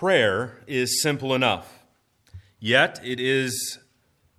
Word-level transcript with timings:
prayer 0.00 0.56
is 0.66 1.02
simple 1.02 1.34
enough, 1.34 1.84
yet 2.58 2.98
it 3.04 3.20
is 3.20 3.78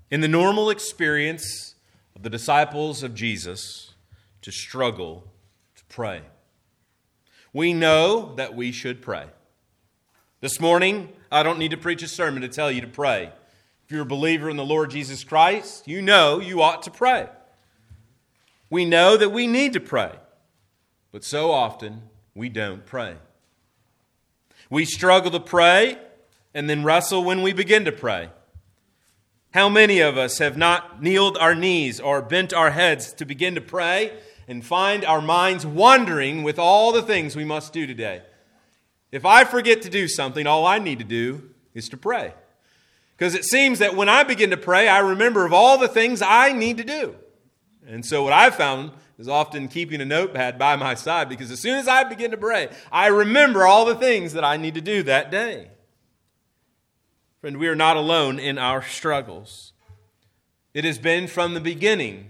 in 0.09 0.19
the 0.19 0.27
normal 0.27 0.71
experience 0.71 1.75
of 2.15 2.23
the 2.23 2.31
disciples 2.31 3.03
of 3.03 3.13
Jesus 3.13 3.93
to 4.41 4.51
struggle 4.51 5.23
to 5.75 5.85
pray. 5.85 6.23
We 7.53 7.75
know 7.75 8.33
that 8.37 8.55
we 8.55 8.71
should 8.71 9.03
pray. 9.03 9.27
This 10.39 10.59
morning, 10.59 11.09
I 11.31 11.43
don't 11.43 11.59
need 11.59 11.69
to 11.69 11.77
preach 11.77 12.01
a 12.01 12.07
sermon 12.07 12.41
to 12.41 12.47
tell 12.47 12.71
you 12.71 12.81
to 12.81 12.87
pray. 12.87 13.31
If 13.85 13.91
you're 13.91 14.01
a 14.01 14.05
believer 14.05 14.49
in 14.49 14.57
the 14.57 14.65
Lord 14.65 14.89
Jesus 14.89 15.23
Christ, 15.23 15.87
you 15.87 16.01
know 16.01 16.39
you 16.39 16.63
ought 16.63 16.81
to 16.81 16.89
pray. 16.89 17.29
We 18.71 18.83
know 18.83 19.15
that 19.15 19.29
we 19.29 19.45
need 19.45 19.73
to 19.73 19.79
pray, 19.79 20.13
but 21.11 21.23
so 21.23 21.51
often 21.51 22.09
we 22.33 22.49
don't 22.49 22.83
pray. 22.83 23.17
We 24.71 24.85
struggle 24.85 25.31
to 25.31 25.39
pray 25.41 25.97
and 26.53 26.69
then 26.69 26.85
wrestle 26.85 27.25
when 27.25 27.41
we 27.41 27.51
begin 27.51 27.83
to 27.85 27.91
pray. 27.91 28.29
How 29.53 29.67
many 29.67 29.99
of 29.99 30.17
us 30.17 30.37
have 30.37 30.55
not 30.55 31.03
kneeled 31.03 31.37
our 31.37 31.53
knees 31.53 31.99
or 31.99 32.21
bent 32.21 32.53
our 32.53 32.71
heads 32.71 33.11
to 33.15 33.25
begin 33.25 33.53
to 33.55 33.61
pray 33.61 34.13
and 34.47 34.65
find 34.65 35.03
our 35.03 35.21
minds 35.21 35.65
wandering 35.65 36.41
with 36.43 36.57
all 36.57 36.93
the 36.93 37.01
things 37.01 37.35
we 37.35 37.43
must 37.43 37.73
do 37.73 37.85
today? 37.85 38.21
If 39.11 39.25
I 39.25 39.43
forget 39.43 39.81
to 39.81 39.89
do 39.89 40.07
something, 40.07 40.47
all 40.47 40.65
I 40.65 40.79
need 40.79 40.99
to 40.99 41.05
do 41.05 41.49
is 41.73 41.89
to 41.89 41.97
pray. 41.97 42.33
Because 43.17 43.35
it 43.35 43.43
seems 43.43 43.79
that 43.79 43.97
when 43.97 44.07
I 44.07 44.23
begin 44.23 44.51
to 44.51 44.57
pray, 44.57 44.87
I 44.87 44.99
remember 44.99 45.45
of 45.45 45.51
all 45.51 45.79
the 45.79 45.89
things 45.89 46.21
I 46.21 46.53
need 46.53 46.77
to 46.77 46.85
do. 46.85 47.15
And 47.85 48.05
so, 48.05 48.23
what 48.23 48.31
I've 48.31 48.55
found 48.55 48.91
is 49.21 49.27
often 49.27 49.67
keeping 49.67 50.01
a 50.01 50.05
notepad 50.05 50.57
by 50.57 50.75
my 50.75 50.95
side 50.95 51.29
because 51.29 51.51
as 51.51 51.59
soon 51.59 51.75
as 51.77 51.87
I 51.87 52.03
begin 52.03 52.31
to 52.31 52.37
pray, 52.37 52.69
I 52.91 53.07
remember 53.07 53.67
all 53.67 53.85
the 53.85 53.95
things 53.95 54.33
that 54.33 54.43
I 54.43 54.57
need 54.57 54.73
to 54.73 54.81
do 54.81 55.03
that 55.03 55.29
day. 55.29 55.69
Friend, 57.39 57.57
we 57.57 57.67
are 57.67 57.75
not 57.75 57.97
alone 57.97 58.39
in 58.39 58.57
our 58.57 58.81
struggles. 58.81 59.73
It 60.73 60.85
has 60.85 60.97
been 60.97 61.27
from 61.27 61.53
the 61.53 61.59
beginning 61.59 62.29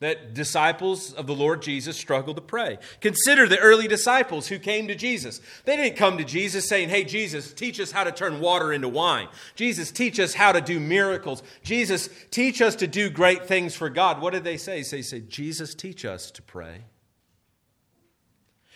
that 0.00 0.32
disciples 0.32 1.12
of 1.12 1.26
the 1.26 1.34
Lord 1.34 1.60
Jesus 1.60 1.96
struggle 1.96 2.32
to 2.34 2.40
pray. 2.40 2.78
Consider 3.00 3.46
the 3.46 3.58
early 3.58 3.86
disciples 3.86 4.48
who 4.48 4.58
came 4.58 4.88
to 4.88 4.94
Jesus. 4.94 5.42
They 5.66 5.76
didn't 5.76 5.98
come 5.98 6.16
to 6.16 6.24
Jesus 6.24 6.68
saying, 6.68 6.88
Hey, 6.88 7.04
Jesus, 7.04 7.52
teach 7.52 7.78
us 7.78 7.92
how 7.92 8.04
to 8.04 8.12
turn 8.12 8.40
water 8.40 8.72
into 8.72 8.88
wine. 8.88 9.28
Jesus, 9.54 9.90
teach 9.90 10.18
us 10.18 10.32
how 10.34 10.52
to 10.52 10.62
do 10.62 10.80
miracles. 10.80 11.42
Jesus, 11.62 12.08
teach 12.30 12.62
us 12.62 12.76
to 12.76 12.86
do 12.86 13.10
great 13.10 13.44
things 13.44 13.74
for 13.74 13.90
God. 13.90 14.22
What 14.22 14.32
did 14.32 14.42
they 14.42 14.56
say? 14.56 14.82
They 14.82 15.02
said, 15.02 15.28
Jesus, 15.28 15.74
teach 15.74 16.06
us 16.06 16.30
to 16.30 16.42
pray. 16.42 16.84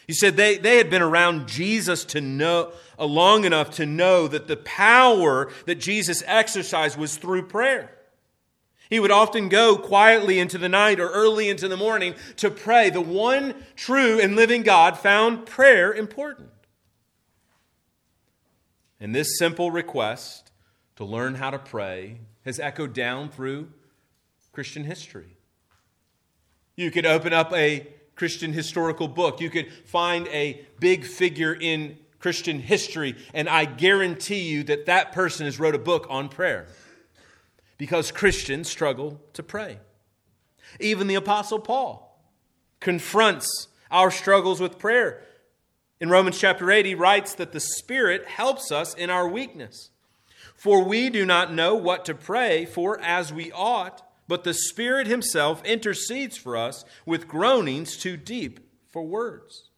He 0.06 0.12
said 0.12 0.36
they, 0.36 0.58
they 0.58 0.76
had 0.76 0.90
been 0.90 1.00
around 1.00 1.48
Jesus 1.48 2.04
to 2.06 2.20
know 2.20 2.72
uh, 2.98 3.06
long 3.06 3.46
enough 3.46 3.70
to 3.76 3.86
know 3.86 4.28
that 4.28 4.46
the 4.46 4.58
power 4.58 5.50
that 5.64 5.76
Jesus 5.76 6.22
exercised 6.26 6.98
was 6.98 7.16
through 7.16 7.46
prayer. 7.46 7.93
He 8.90 9.00
would 9.00 9.10
often 9.10 9.48
go 9.48 9.76
quietly 9.76 10.38
into 10.38 10.58
the 10.58 10.68
night 10.68 11.00
or 11.00 11.08
early 11.08 11.48
into 11.48 11.68
the 11.68 11.76
morning 11.76 12.14
to 12.36 12.50
pray. 12.50 12.90
The 12.90 13.00
one 13.00 13.54
true 13.76 14.20
and 14.20 14.36
living 14.36 14.62
God 14.62 14.98
found 14.98 15.46
prayer 15.46 15.92
important. 15.92 16.50
And 19.00 19.14
this 19.14 19.38
simple 19.38 19.70
request 19.70 20.52
to 20.96 21.04
learn 21.04 21.36
how 21.36 21.50
to 21.50 21.58
pray 21.58 22.20
has 22.44 22.60
echoed 22.60 22.92
down 22.92 23.30
through 23.30 23.68
Christian 24.52 24.84
history. 24.84 25.36
You 26.76 26.90
could 26.90 27.06
open 27.06 27.32
up 27.32 27.52
a 27.52 27.88
Christian 28.16 28.52
historical 28.52 29.08
book, 29.08 29.40
you 29.40 29.50
could 29.50 29.72
find 29.86 30.28
a 30.28 30.64
big 30.78 31.04
figure 31.04 31.52
in 31.52 31.98
Christian 32.20 32.60
history, 32.60 33.16
and 33.34 33.48
I 33.48 33.64
guarantee 33.64 34.42
you 34.42 34.62
that 34.64 34.86
that 34.86 35.12
person 35.12 35.46
has 35.46 35.58
wrote 35.58 35.74
a 35.74 35.78
book 35.78 36.06
on 36.08 36.28
prayer 36.28 36.66
because 37.76 38.12
Christians 38.12 38.68
struggle 38.68 39.20
to 39.32 39.42
pray. 39.42 39.78
Even 40.80 41.06
the 41.06 41.14
Apostle 41.14 41.58
Paul 41.58 42.20
confronts 42.80 43.68
our 43.90 44.10
struggles 44.10 44.60
with 44.60 44.78
prayer. 44.78 45.22
In 46.00 46.10
Romans 46.10 46.38
chapter 46.38 46.70
8, 46.70 46.84
he 46.84 46.94
writes 46.94 47.34
that 47.34 47.52
the 47.52 47.60
Spirit 47.60 48.26
helps 48.26 48.72
us 48.72 48.94
in 48.94 49.10
our 49.10 49.28
weakness. 49.28 49.90
For 50.56 50.82
we 50.84 51.10
do 51.10 51.24
not 51.24 51.52
know 51.52 51.74
what 51.74 52.04
to 52.06 52.14
pray 52.14 52.64
for 52.64 53.00
as 53.00 53.32
we 53.32 53.52
ought, 53.52 54.02
but 54.28 54.44
the 54.44 54.54
Spirit 54.54 55.06
Himself 55.06 55.64
intercedes 55.64 56.36
for 56.36 56.56
us 56.56 56.84
with 57.04 57.28
groanings 57.28 57.96
too 57.96 58.16
deep 58.16 58.60
for 58.88 59.02
words. 59.02 59.70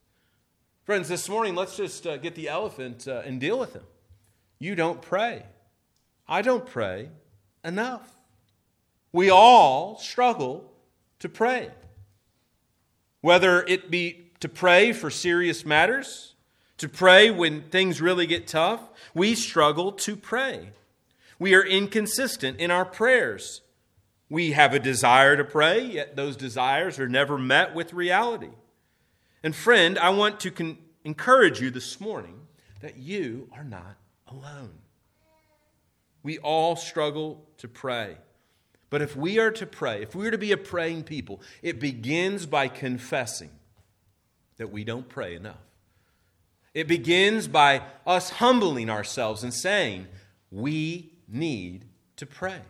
Friends, 0.84 1.08
this 1.08 1.28
morning, 1.28 1.56
let's 1.56 1.76
just 1.76 2.06
uh, 2.06 2.16
get 2.16 2.36
the 2.36 2.48
elephant 2.48 3.08
uh, 3.08 3.22
and 3.24 3.40
deal 3.40 3.58
with 3.58 3.74
him. 3.74 3.82
You 4.60 4.76
don't 4.76 5.02
pray. 5.02 5.44
I 6.28 6.42
don't 6.42 6.64
pray 6.64 7.08
enough. 7.66 8.16
We 9.12 9.28
all 9.28 9.98
struggle 9.98 10.72
to 11.18 11.28
pray. 11.28 11.70
Whether 13.20 13.62
it 13.64 13.90
be 13.90 14.30
to 14.40 14.48
pray 14.48 14.92
for 14.92 15.10
serious 15.10 15.66
matters, 15.66 16.34
to 16.78 16.88
pray 16.88 17.30
when 17.30 17.62
things 17.62 18.00
really 18.00 18.26
get 18.26 18.46
tough, 18.46 18.80
we 19.14 19.34
struggle 19.34 19.92
to 19.92 20.16
pray. 20.16 20.70
We 21.38 21.54
are 21.54 21.64
inconsistent 21.64 22.58
in 22.58 22.70
our 22.70 22.84
prayers. 22.84 23.62
We 24.28 24.52
have 24.52 24.74
a 24.74 24.78
desire 24.78 25.36
to 25.36 25.44
pray, 25.44 25.80
yet 25.84 26.16
those 26.16 26.36
desires 26.36 26.98
are 26.98 27.08
never 27.08 27.38
met 27.38 27.74
with 27.74 27.92
reality. 27.92 28.50
And 29.42 29.54
friend, 29.54 29.98
I 29.98 30.10
want 30.10 30.40
to 30.40 30.50
con- 30.50 30.78
encourage 31.04 31.60
you 31.60 31.70
this 31.70 32.00
morning 32.00 32.40
that 32.80 32.96
you 32.96 33.48
are 33.52 33.64
not 33.64 33.96
alone. 34.26 34.78
We 36.26 36.38
all 36.38 36.74
struggle 36.74 37.46
to 37.58 37.68
pray. 37.68 38.16
But 38.90 39.00
if 39.00 39.14
we 39.14 39.38
are 39.38 39.52
to 39.52 39.64
pray, 39.64 40.02
if 40.02 40.12
we 40.12 40.26
are 40.26 40.32
to 40.32 40.38
be 40.38 40.50
a 40.50 40.56
praying 40.56 41.04
people, 41.04 41.40
it 41.62 41.78
begins 41.78 42.46
by 42.46 42.66
confessing 42.66 43.50
that 44.56 44.72
we 44.72 44.82
don't 44.82 45.08
pray 45.08 45.36
enough. 45.36 45.62
It 46.74 46.88
begins 46.88 47.46
by 47.46 47.82
us 48.04 48.30
humbling 48.30 48.90
ourselves 48.90 49.44
and 49.44 49.54
saying, 49.54 50.08
we 50.50 51.12
need 51.28 51.84
to 52.16 52.26
pray. 52.26 52.62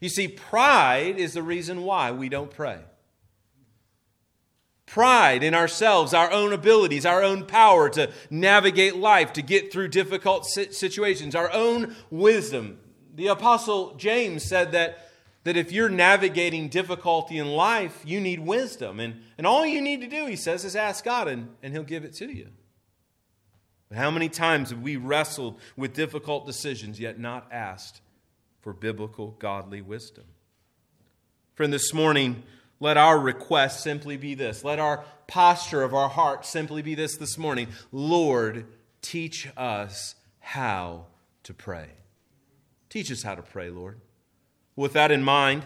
You 0.00 0.08
see, 0.08 0.26
pride 0.26 1.18
is 1.18 1.34
the 1.34 1.42
reason 1.42 1.82
why 1.82 2.10
we 2.10 2.30
don't 2.30 2.50
pray 2.50 2.78
pride 4.86 5.42
in 5.42 5.52
ourselves, 5.52 6.14
our 6.14 6.30
own 6.30 6.52
abilities, 6.52 7.04
our 7.04 7.22
own 7.22 7.44
power 7.44 7.88
to 7.90 8.10
navigate 8.30 8.96
life, 8.96 9.32
to 9.34 9.42
get 9.42 9.72
through 9.72 9.88
difficult 9.88 10.46
situations, 10.46 11.34
our 11.34 11.52
own 11.52 11.94
wisdom. 12.10 12.78
The 13.14 13.26
Apostle 13.26 13.94
James 13.96 14.44
said 14.44 14.72
that, 14.72 15.10
that 15.44 15.56
if 15.56 15.72
you're 15.72 15.88
navigating 15.88 16.68
difficulty 16.68 17.38
in 17.38 17.48
life, 17.48 18.02
you 18.06 18.20
need 18.20 18.40
wisdom. 18.40 19.00
And, 19.00 19.22
and 19.36 19.46
all 19.46 19.66
you 19.66 19.82
need 19.82 20.00
to 20.02 20.06
do, 20.06 20.26
he 20.26 20.36
says, 20.36 20.64
is 20.64 20.76
ask 20.76 21.04
God, 21.04 21.28
and, 21.28 21.48
and 21.62 21.72
He'll 21.72 21.82
give 21.82 22.04
it 22.04 22.14
to 22.14 22.32
you. 22.32 22.48
But 23.88 23.98
how 23.98 24.10
many 24.10 24.28
times 24.28 24.70
have 24.70 24.82
we 24.82 24.96
wrestled 24.96 25.58
with 25.76 25.94
difficult 25.94 26.46
decisions 26.46 26.98
yet 26.98 27.18
not 27.18 27.48
asked 27.52 28.00
for 28.60 28.72
biblical, 28.72 29.36
godly 29.38 29.80
wisdom? 29.80 30.24
Friend, 31.54 31.72
this 31.72 31.94
morning, 31.94 32.42
let 32.80 32.96
our 32.96 33.18
request 33.18 33.82
simply 33.82 34.16
be 34.16 34.34
this. 34.34 34.64
Let 34.64 34.78
our 34.78 35.04
posture 35.26 35.82
of 35.82 35.94
our 35.94 36.08
heart 36.08 36.44
simply 36.44 36.82
be 36.82 36.94
this 36.94 37.16
this 37.16 37.38
morning 37.38 37.68
Lord, 37.90 38.66
teach 39.02 39.48
us 39.56 40.14
how 40.40 41.06
to 41.44 41.54
pray. 41.54 41.88
Teach 42.88 43.10
us 43.10 43.22
how 43.22 43.34
to 43.34 43.42
pray, 43.42 43.70
Lord. 43.70 44.00
With 44.74 44.92
that 44.92 45.10
in 45.10 45.22
mind, 45.22 45.64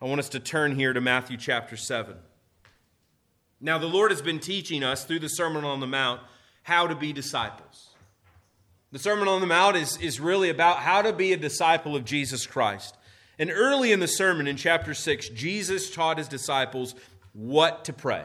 I 0.00 0.06
want 0.06 0.20
us 0.20 0.28
to 0.30 0.40
turn 0.40 0.74
here 0.74 0.92
to 0.92 1.00
Matthew 1.00 1.36
chapter 1.36 1.76
7. 1.76 2.16
Now, 3.60 3.78
the 3.78 3.86
Lord 3.86 4.10
has 4.10 4.22
been 4.22 4.38
teaching 4.38 4.84
us 4.84 5.04
through 5.04 5.18
the 5.18 5.28
Sermon 5.28 5.64
on 5.64 5.80
the 5.80 5.86
Mount 5.86 6.20
how 6.62 6.86
to 6.86 6.94
be 6.94 7.12
disciples. 7.12 7.88
The 8.92 8.98
Sermon 8.98 9.28
on 9.28 9.40
the 9.40 9.46
Mount 9.46 9.76
is, 9.76 9.96
is 9.98 10.20
really 10.20 10.48
about 10.48 10.78
how 10.78 11.02
to 11.02 11.12
be 11.12 11.32
a 11.32 11.36
disciple 11.36 11.96
of 11.96 12.04
Jesus 12.04 12.46
Christ. 12.46 12.96
And 13.38 13.50
early 13.52 13.92
in 13.92 14.00
the 14.00 14.08
sermon 14.08 14.46
in 14.46 14.56
chapter 14.56 14.94
6, 14.94 15.28
Jesus 15.30 15.90
taught 15.90 16.18
his 16.18 16.28
disciples 16.28 16.94
what 17.32 17.84
to 17.84 17.92
pray. 17.92 18.24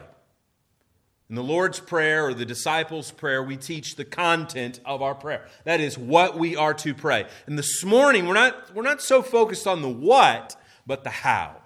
In 1.30 1.36
the 1.36 1.42
Lord's 1.42 1.80
Prayer 1.80 2.26
or 2.26 2.34
the 2.34 2.44
disciples' 2.44 3.10
prayer, 3.10 3.42
we 3.42 3.56
teach 3.56 3.96
the 3.96 4.04
content 4.04 4.80
of 4.84 5.00
our 5.02 5.14
prayer. 5.14 5.46
That 5.64 5.80
is 5.80 5.96
what 5.96 6.36
we 6.36 6.54
are 6.56 6.74
to 6.74 6.94
pray. 6.94 7.26
And 7.46 7.58
this 7.58 7.82
morning, 7.84 8.26
we're 8.26 8.34
not, 8.34 8.74
we're 8.74 8.82
not 8.82 9.00
so 9.00 9.22
focused 9.22 9.66
on 9.66 9.82
the 9.82 9.88
what, 9.88 10.56
but 10.86 11.02
the 11.02 11.10
how. 11.10 11.56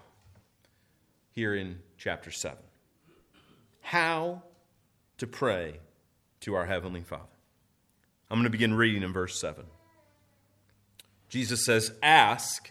Here 1.30 1.54
in 1.54 1.80
chapter 1.96 2.30
7. 2.30 2.56
How 3.80 4.42
to 5.16 5.26
pray 5.26 5.80
to 6.40 6.54
our 6.54 6.66
Heavenly 6.66 7.02
Father. 7.02 7.24
I'm 8.30 8.36
going 8.36 8.44
to 8.44 8.50
begin 8.50 8.74
reading 8.74 9.02
in 9.02 9.12
verse 9.12 9.40
7. 9.40 9.64
Jesus 11.28 11.64
says, 11.64 11.92
Ask 12.02 12.70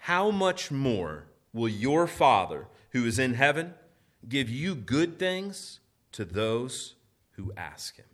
how 0.00 0.30
much 0.30 0.70
more 0.70 1.26
will 1.52 1.68
your 1.68 2.06
Father 2.06 2.66
who 2.90 3.04
is 3.04 3.18
in 3.18 3.34
heaven 3.34 3.74
give 4.26 4.48
you 4.48 4.74
good 4.74 5.18
things 5.18 5.80
to 6.12 6.24
those 6.24 6.94
who 7.32 7.52
ask 7.54 7.96
him? 7.96 8.06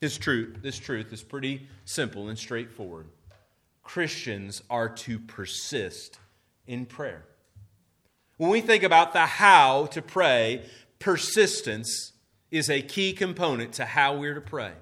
This 0.00 0.18
truth, 0.18 0.58
this 0.62 0.78
truth 0.78 1.12
is 1.12 1.22
pretty 1.22 1.66
simple 1.86 2.28
and 2.28 2.38
straightforward. 2.38 3.06
Christians 3.82 4.62
are 4.68 4.88
to 4.88 5.18
persist 5.18 6.18
in 6.66 6.84
prayer. 6.84 7.24
When 8.36 8.50
we 8.50 8.60
think 8.60 8.82
about 8.82 9.14
the 9.14 9.24
how 9.24 9.86
to 9.86 10.02
pray, 10.02 10.66
persistence 10.98 12.12
is 12.50 12.68
a 12.68 12.82
key 12.82 13.14
component 13.14 13.72
to 13.74 13.86
how 13.86 14.16
we're 14.16 14.34
to 14.34 14.42
pray. 14.42 14.72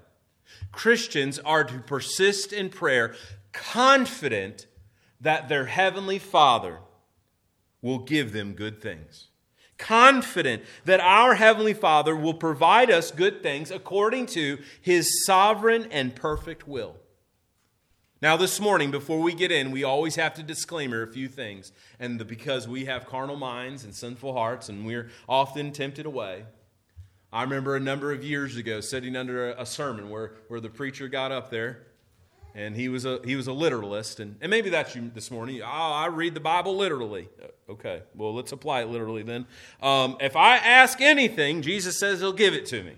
Christians 0.73 1.39
are 1.39 1.63
to 1.63 1.79
persist 1.79 2.51
in 2.51 2.69
prayer, 2.69 3.15
confident 3.53 4.65
that 5.21 5.47
their 5.49 5.65
heavenly 5.65 6.19
Father 6.19 6.79
will 7.81 7.99
give 7.99 8.33
them 8.33 8.53
good 8.53 8.81
things. 8.81 9.27
Confident 9.77 10.63
that 10.85 10.99
our 10.99 11.35
heavenly 11.35 11.73
Father 11.73 12.15
will 12.15 12.33
provide 12.33 12.91
us 12.91 13.11
good 13.11 13.41
things 13.41 13.71
according 13.71 14.27
to 14.27 14.59
his 14.81 15.25
sovereign 15.25 15.87
and 15.91 16.15
perfect 16.15 16.67
will. 16.67 16.97
Now, 18.21 18.37
this 18.37 18.59
morning, 18.59 18.91
before 18.91 19.19
we 19.19 19.33
get 19.33 19.51
in, 19.51 19.71
we 19.71 19.83
always 19.83 20.15
have 20.15 20.35
to 20.35 20.43
disclaimer 20.43 21.01
a 21.01 21.07
few 21.07 21.27
things. 21.27 21.71
And 21.99 22.19
the, 22.19 22.25
because 22.25 22.67
we 22.67 22.85
have 22.85 23.07
carnal 23.07 23.35
minds 23.35 23.83
and 23.83 23.95
sinful 23.95 24.33
hearts, 24.33 24.69
and 24.69 24.85
we're 24.85 25.09
often 25.27 25.71
tempted 25.71 26.05
away. 26.05 26.45
I 27.33 27.41
remember 27.41 27.75
a 27.75 27.79
number 27.79 28.11
of 28.11 28.23
years 28.23 28.57
ago 28.57 28.79
sitting 28.79 29.15
under 29.15 29.51
a, 29.53 29.65
sermon 29.65 30.11
where, 30.11 30.33
where 30.49 30.59
the 30.59 30.69
preacher 30.69 31.07
got 31.07 31.31
up 31.31 31.49
there 31.49 31.87
and 32.53 32.75
he 32.75 32.89
was 32.89 33.05
a 33.05 33.19
he 33.23 33.35
was 33.35 33.47
a 33.47 33.53
literalist. 33.53 34.19
And, 34.19 34.35
and 34.41 34.49
maybe 34.49 34.69
that's 34.69 34.95
you 34.95 35.11
this 35.13 35.31
morning. 35.31 35.61
Oh 35.61 35.65
i 35.65 36.07
read 36.07 36.33
the 36.33 36.39
bible 36.39 36.75
literally. 36.75 37.29
Uh, 37.41 37.71
okay. 37.71 38.03
Well 38.15 38.33
let's 38.33 38.51
apply 38.51 38.81
it 38.81 38.89
literally 38.89 39.23
then. 39.23 39.45
Um, 39.81 40.17
if 40.19 40.35
i 40.35 40.57
ask 40.57 41.01
anything 41.01 41.61
jesus 41.61 41.99
says 41.99 42.19
he'll 42.19 42.33
give 42.33 42.53
it 42.53 42.65
to 42.67 42.83
me. 42.83 42.93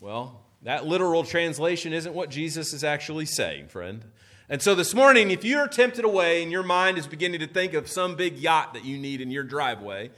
Well 0.00 0.40
that 0.62 0.86
literal 0.86 1.24
translation 1.24 1.92
isn't 1.92 2.14
what 2.14 2.30
jesus 2.30 2.72
is 2.72 2.84
actually 2.84 3.26
saying 3.26 3.68
friend. 3.68 4.04
And 4.48 4.60
so 4.60 4.74
this 4.74 4.94
morning 4.94 5.30
if 5.30 5.44
you're 5.44 5.68
tempted 5.68 6.04
away 6.04 6.42
and 6.42 6.50
your 6.50 6.62
mind 6.62 6.98
is 6.98 7.06
beginning 7.06 7.40
to 7.40 7.46
think 7.46 7.74
of 7.74 7.88
some 7.88 8.16
big 8.16 8.38
yacht 8.38 8.74
that 8.74 8.84
you 8.84 8.98
need 8.98 9.20
in 9.20 9.30
your 9.30 9.44
driveway 9.44 10.10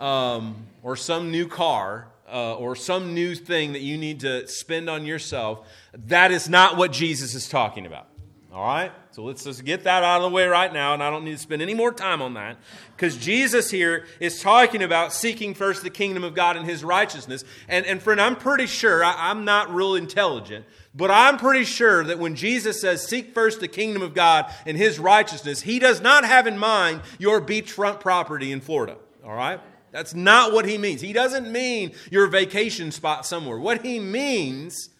um, 0.00 0.66
or 0.82 0.96
some 0.96 1.30
new 1.30 1.48
car 1.48 2.08
uh, 2.30 2.54
or 2.54 2.76
some 2.76 3.14
new 3.14 3.34
thing 3.34 3.72
that 3.72 3.80
you 3.80 3.96
need 3.96 4.20
to 4.20 4.46
spend 4.46 4.88
on 4.88 5.04
yourself, 5.04 5.66
that 5.94 6.30
is 6.30 6.48
not 6.48 6.76
what 6.76 6.92
Jesus 6.92 7.34
is 7.34 7.48
talking 7.48 7.86
about. 7.86 8.08
All 8.52 8.64
right? 8.64 8.92
So 9.10 9.24
let's 9.24 9.44
just 9.44 9.64
get 9.64 9.84
that 9.84 10.02
out 10.02 10.18
of 10.18 10.30
the 10.30 10.34
way 10.34 10.46
right 10.46 10.72
now, 10.72 10.94
and 10.94 11.02
I 11.02 11.10
don't 11.10 11.24
need 11.24 11.32
to 11.32 11.38
spend 11.38 11.60
any 11.60 11.74
more 11.74 11.92
time 11.92 12.22
on 12.22 12.34
that. 12.34 12.56
Because 12.96 13.16
Jesus 13.16 13.70
here 13.70 14.06
is 14.20 14.40
talking 14.40 14.82
about 14.82 15.12
seeking 15.12 15.54
first 15.54 15.82
the 15.82 15.90
kingdom 15.90 16.24
of 16.24 16.34
God 16.34 16.56
and 16.56 16.64
his 16.64 16.82
righteousness. 16.82 17.44
And, 17.68 17.84
and 17.84 18.02
friend, 18.02 18.20
I'm 18.20 18.36
pretty 18.36 18.66
sure, 18.66 19.04
I, 19.04 19.30
I'm 19.30 19.44
not 19.44 19.72
real 19.72 19.94
intelligent, 19.94 20.64
but 20.94 21.10
I'm 21.10 21.36
pretty 21.36 21.64
sure 21.64 22.04
that 22.04 22.18
when 22.18 22.34
Jesus 22.34 22.80
says, 22.80 23.06
Seek 23.06 23.34
first 23.34 23.60
the 23.60 23.68
kingdom 23.68 24.02
of 24.02 24.14
God 24.14 24.52
and 24.66 24.76
his 24.76 24.98
righteousness, 24.98 25.62
he 25.62 25.78
does 25.78 26.00
not 26.00 26.24
have 26.24 26.46
in 26.46 26.58
mind 26.58 27.02
your 27.18 27.40
beachfront 27.40 28.00
property 28.00 28.50
in 28.50 28.60
Florida. 28.60 28.96
All 29.24 29.34
right? 29.34 29.60
That's 29.90 30.14
not 30.14 30.52
what 30.52 30.66
he 30.66 30.78
means. 30.78 31.00
He 31.00 31.12
doesn't 31.12 31.50
mean 31.50 31.92
your 32.10 32.26
vacation 32.26 32.92
spot 32.92 33.26
somewhere. 33.26 33.58
What 33.58 33.84
he 33.84 33.98
means 33.98 34.90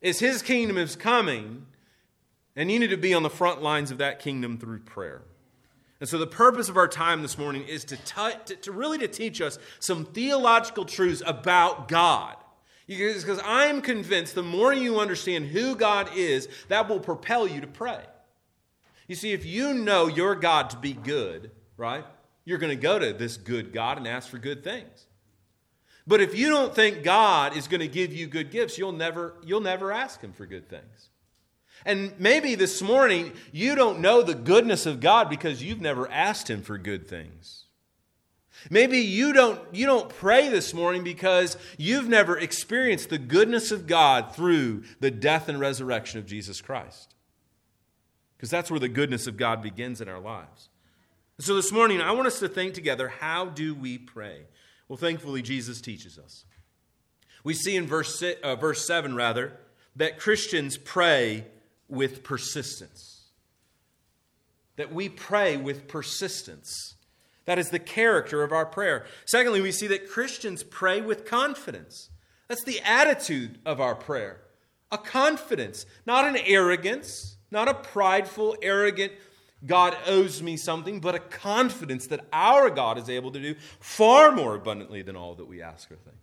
is 0.00 0.18
his 0.18 0.42
kingdom 0.42 0.76
is 0.76 0.96
coming, 0.96 1.66
and 2.56 2.70
you 2.70 2.78
need 2.78 2.90
to 2.90 2.96
be 2.96 3.14
on 3.14 3.22
the 3.22 3.30
front 3.30 3.62
lines 3.62 3.90
of 3.90 3.98
that 3.98 4.18
kingdom 4.18 4.58
through 4.58 4.80
prayer. 4.80 5.22
And 6.00 6.08
so 6.08 6.16
the 6.16 6.26
purpose 6.26 6.68
of 6.70 6.78
our 6.78 6.88
time 6.88 7.20
this 7.20 7.36
morning 7.36 7.64
is 7.64 7.84
to, 7.84 7.96
t- 7.96 8.38
to, 8.46 8.56
to 8.56 8.72
really 8.72 8.98
to 8.98 9.08
teach 9.08 9.40
us 9.40 9.58
some 9.78 10.06
theological 10.06 10.86
truths 10.86 11.22
about 11.26 11.88
God. 11.88 12.36
Because 12.86 13.40
I'm 13.44 13.82
convinced 13.82 14.34
the 14.34 14.42
more 14.42 14.72
you 14.72 14.98
understand 14.98 15.46
who 15.46 15.76
God 15.76 16.08
is, 16.16 16.48
that 16.68 16.88
will 16.88 16.98
propel 16.98 17.46
you 17.46 17.60
to 17.60 17.66
pray. 17.66 18.00
You 19.06 19.14
see, 19.14 19.32
if 19.32 19.44
you 19.44 19.74
know 19.74 20.06
your 20.06 20.34
God 20.34 20.70
to 20.70 20.76
be 20.76 20.94
good, 20.94 21.50
right? 21.76 22.04
You're 22.44 22.58
going 22.58 22.76
to 22.76 22.82
go 22.82 22.98
to 22.98 23.12
this 23.12 23.36
good 23.36 23.72
God 23.72 23.98
and 23.98 24.06
ask 24.06 24.28
for 24.28 24.38
good 24.38 24.64
things. 24.64 25.06
But 26.06 26.20
if 26.20 26.36
you 26.36 26.48
don't 26.48 26.74
think 26.74 27.02
God 27.02 27.56
is 27.56 27.68
going 27.68 27.80
to 27.80 27.88
give 27.88 28.12
you 28.12 28.26
good 28.26 28.50
gifts, 28.50 28.78
you'll 28.78 28.92
never, 28.92 29.34
you'll 29.44 29.60
never 29.60 29.92
ask 29.92 30.20
Him 30.20 30.32
for 30.32 30.46
good 30.46 30.68
things. 30.68 31.10
And 31.84 32.12
maybe 32.18 32.54
this 32.54 32.82
morning 32.82 33.32
you 33.52 33.74
don't 33.74 34.00
know 34.00 34.22
the 34.22 34.34
goodness 34.34 34.86
of 34.86 35.00
God 35.00 35.30
because 35.30 35.62
you've 35.62 35.80
never 35.80 36.10
asked 36.10 36.48
Him 36.48 36.62
for 36.62 36.78
good 36.78 37.08
things. 37.08 37.64
Maybe 38.68 38.98
you 38.98 39.32
don't, 39.32 39.60
you 39.72 39.86
don't 39.86 40.08
pray 40.08 40.48
this 40.48 40.74
morning 40.74 41.02
because 41.02 41.56
you've 41.78 42.08
never 42.08 42.36
experienced 42.36 43.08
the 43.08 43.18
goodness 43.18 43.70
of 43.70 43.86
God 43.86 44.34
through 44.34 44.84
the 44.98 45.10
death 45.10 45.48
and 45.48 45.58
resurrection 45.58 46.18
of 46.18 46.26
Jesus 46.26 46.60
Christ. 46.60 47.14
Because 48.36 48.50
that's 48.50 48.70
where 48.70 48.80
the 48.80 48.88
goodness 48.88 49.26
of 49.26 49.36
God 49.36 49.62
begins 49.62 50.00
in 50.00 50.08
our 50.08 50.20
lives. 50.20 50.68
So 51.40 51.54
this 51.54 51.72
morning, 51.72 52.02
I 52.02 52.12
want 52.12 52.26
us 52.26 52.38
to 52.40 52.50
think 52.50 52.74
together 52.74 53.08
how 53.08 53.46
do 53.46 53.74
we 53.74 53.96
pray? 53.96 54.42
Well, 54.88 54.98
thankfully, 54.98 55.40
Jesus 55.40 55.80
teaches 55.80 56.18
us. 56.18 56.44
We 57.44 57.54
see 57.54 57.76
in 57.76 57.86
verse, 57.86 58.18
six, 58.18 58.38
uh, 58.42 58.56
verse 58.56 58.86
7, 58.86 59.14
rather, 59.14 59.54
that 59.96 60.18
Christians 60.18 60.76
pray 60.76 61.46
with 61.88 62.22
persistence. 62.22 63.22
That 64.76 64.92
we 64.92 65.08
pray 65.08 65.56
with 65.56 65.88
persistence. 65.88 66.96
That 67.46 67.58
is 67.58 67.70
the 67.70 67.78
character 67.78 68.42
of 68.42 68.52
our 68.52 68.66
prayer. 68.66 69.06
Secondly, 69.24 69.62
we 69.62 69.72
see 69.72 69.86
that 69.86 70.10
Christians 70.10 70.62
pray 70.62 71.00
with 71.00 71.24
confidence. 71.24 72.10
That's 72.48 72.64
the 72.64 72.80
attitude 72.80 73.60
of 73.64 73.80
our 73.80 73.94
prayer. 73.94 74.42
A 74.92 74.98
confidence, 74.98 75.86
not 76.04 76.26
an 76.26 76.36
arrogance, 76.36 77.38
not 77.50 77.66
a 77.66 77.74
prideful, 77.74 78.56
arrogant 78.60 79.12
God 79.66 79.96
owes 80.06 80.42
me 80.42 80.56
something, 80.56 81.00
but 81.00 81.14
a 81.14 81.18
confidence 81.18 82.06
that 82.06 82.24
our 82.32 82.70
God 82.70 82.96
is 82.98 83.10
able 83.10 83.30
to 83.32 83.40
do 83.40 83.54
far 83.78 84.32
more 84.32 84.54
abundantly 84.54 85.02
than 85.02 85.16
all 85.16 85.34
that 85.34 85.46
we 85.46 85.60
ask 85.60 85.90
or 85.90 85.96
think. 85.96 86.16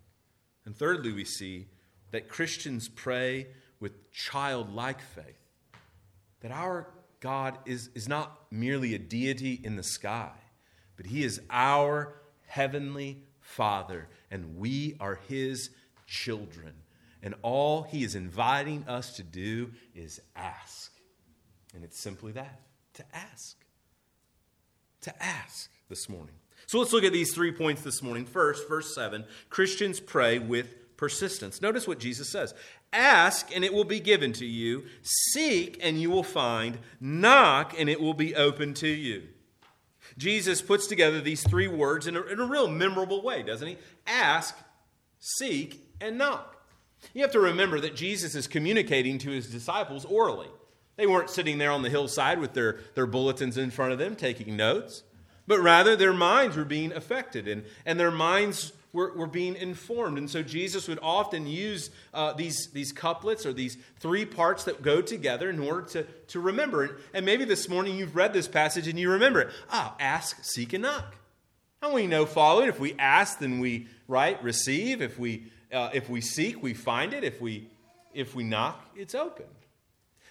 And 0.66 0.76
thirdly, 0.76 1.12
we 1.12 1.24
see 1.24 1.68
that 2.12 2.30
Christians 2.30 2.90
pray 2.90 3.48
with 3.80 4.12
childlike 4.12 5.02
faith, 5.02 5.40
that 6.42 6.52
our 6.52 6.88
God 7.20 7.58
is, 7.66 7.90
is 7.94 8.08
not 8.08 8.52
merely 8.52 8.96
a 8.96 9.00
deity 9.00 9.60
in 9.64 9.76
the 9.76 9.84
sky, 9.84 10.32
but 10.96 11.06
He 11.06 11.24
is 11.24 11.40
our 11.50 12.16
heavenly 12.48 13.24
Father, 13.40 14.08
and 14.32 14.58
we 14.58 14.96
are 15.00 15.20
His 15.28 15.70
children. 16.08 16.74
And 17.22 17.36
all 17.44 17.84
He 17.84 18.04
is 18.04 18.16
inviting 18.16 18.84
us 18.88 19.16
to 19.18 19.24
do 19.24 19.72
is 19.94 20.22
ask. 20.36 20.92
And 21.76 21.84
it's 21.84 22.00
simply 22.00 22.32
that 22.34 22.62
to 22.98 23.04
ask. 23.14 23.58
To 25.02 25.24
ask 25.24 25.70
this 25.90 26.10
morning. 26.10 26.36
So 26.66 26.80
let's 26.80 26.92
look 26.92 27.04
at 27.04 27.14
these 27.14 27.34
three 27.34 27.52
points 27.52 27.82
this 27.82 28.02
morning. 28.02 28.26
First, 28.26 28.68
verse 28.68 28.94
7 28.94 29.26
Christians 29.50 30.00
pray 30.00 30.40
with 30.40 30.98
persistence. 30.98 31.62
Notice 31.62 31.88
what 31.88 32.00
Jesus 32.00 32.30
says 32.30 32.54
Ask, 32.92 33.56
and 33.56 33.64
it 33.64 33.74
will 33.74 33.86
be 33.86 34.00
given 34.00 34.34
to 34.34 34.46
you. 34.46 34.86
Seek, 35.02 35.80
and 35.82 36.02
you 36.02 36.10
will 36.10 36.24
find. 36.24 36.80
Knock, 37.00 37.74
and 37.78 37.90
it 37.90 38.02
will 38.02 38.14
be 38.14 38.36
open 38.36 38.74
to 38.76 38.88
you. 38.88 39.24
Jesus 40.18 40.62
puts 40.62 40.88
together 40.88 41.22
these 41.22 41.44
three 41.44 41.68
words 41.68 42.08
in 42.08 42.18
a, 42.18 42.22
in 42.24 42.40
a 42.40 42.46
real 42.46 42.68
memorable 42.68 43.22
way, 43.22 43.44
doesn't 43.44 43.68
he? 43.68 43.78
Ask, 44.08 44.58
seek, 45.20 45.88
and 46.02 46.18
knock. 46.18 46.56
You 47.14 47.22
have 47.22 47.32
to 47.34 47.40
remember 47.40 47.80
that 47.82 47.96
Jesus 47.96 48.34
is 48.34 48.48
communicating 48.48 49.20
to 49.20 49.30
his 49.30 49.52
disciples 49.52 50.06
orally. 50.06 50.50
They 50.98 51.08
weren't 51.08 51.30
sitting 51.30 51.58
there 51.58 51.72
on 51.72 51.84
the 51.84 51.90
hillside 51.90 52.40
with 52.40 52.54
their, 52.54 52.80
their 52.96 53.06
bulletins 53.06 53.58
in 53.58 53.72
front 53.72 53.94
of 53.94 54.00
them 54.00 54.16
taking 54.16 54.58
notes, 54.58 55.04
but 55.48 55.60
rather 55.60 55.96
their 55.96 56.14
minds 56.14 56.58
were 56.58 56.66
being 56.66 56.92
affected 56.92 57.48
and, 57.48 57.64
and 57.86 58.00
their 58.00 58.12
minds 58.12 58.74
were, 58.92 59.14
were 59.16 59.28
being 59.28 59.56
informed. 59.56 60.18
And 60.18 60.30
so 60.30 60.42
Jesus 60.42 60.88
would 60.88 61.00
often 61.02 61.48
use 61.48 61.90
uh, 62.14 62.34
these, 62.34 62.68
these 62.74 62.92
couplets 62.92 63.46
or 63.46 63.54
these 63.54 63.78
three 64.00 64.26
parts 64.26 64.66
that 64.66 64.82
go 64.82 65.02
together 65.02 65.50
in 65.50 65.60
order 65.60 65.84
to, 65.90 66.04
to 66.04 66.40
remember. 66.40 66.84
And, 66.84 66.94
and 67.14 67.26
maybe 67.26 67.46
this 67.46 67.70
morning 67.70 67.96
you've 67.96 68.16
read 68.16 68.34
this 68.34 68.48
passage 68.48 68.88
and 68.88 69.00
you 69.00 69.12
remember 69.12 69.42
it. 69.42 69.50
Ah, 69.70 69.96
ask, 70.00 70.44
seek, 70.44 70.74
and 70.74 70.82
knock. 70.82 71.16
And 71.82 71.94
we 71.94 72.08
know 72.08 72.26
following 72.26 72.70
if 72.70 72.80
we 72.80 72.96
ask, 72.98 73.40
then 73.40 73.60
we, 73.60 73.88
right, 74.08 74.42
receive. 74.44 75.02
If 75.02 75.20
we 75.20 75.52
uh, 75.72 75.90
if 75.94 76.10
we 76.10 76.22
seek, 76.22 76.62
we 76.64 76.74
find 76.74 77.14
it. 77.14 77.24
If 77.24 77.42
we, 77.42 77.68
if 78.14 78.36
we 78.36 78.44
knock, 78.44 78.86
it's 78.96 79.16
open. 79.16 79.46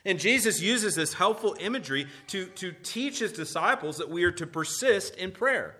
And 0.06 0.20
Jesus 0.20 0.62
uses 0.62 0.94
this 0.94 1.12
helpful 1.12 1.56
imagery 1.58 2.06
to, 2.28 2.46
to 2.46 2.72
teach 2.84 3.18
his 3.18 3.32
disciples 3.32 3.98
that 3.98 4.08
we 4.08 4.22
are 4.22 4.30
to 4.32 4.46
persist 4.46 5.16
in 5.16 5.32
prayer. 5.32 5.76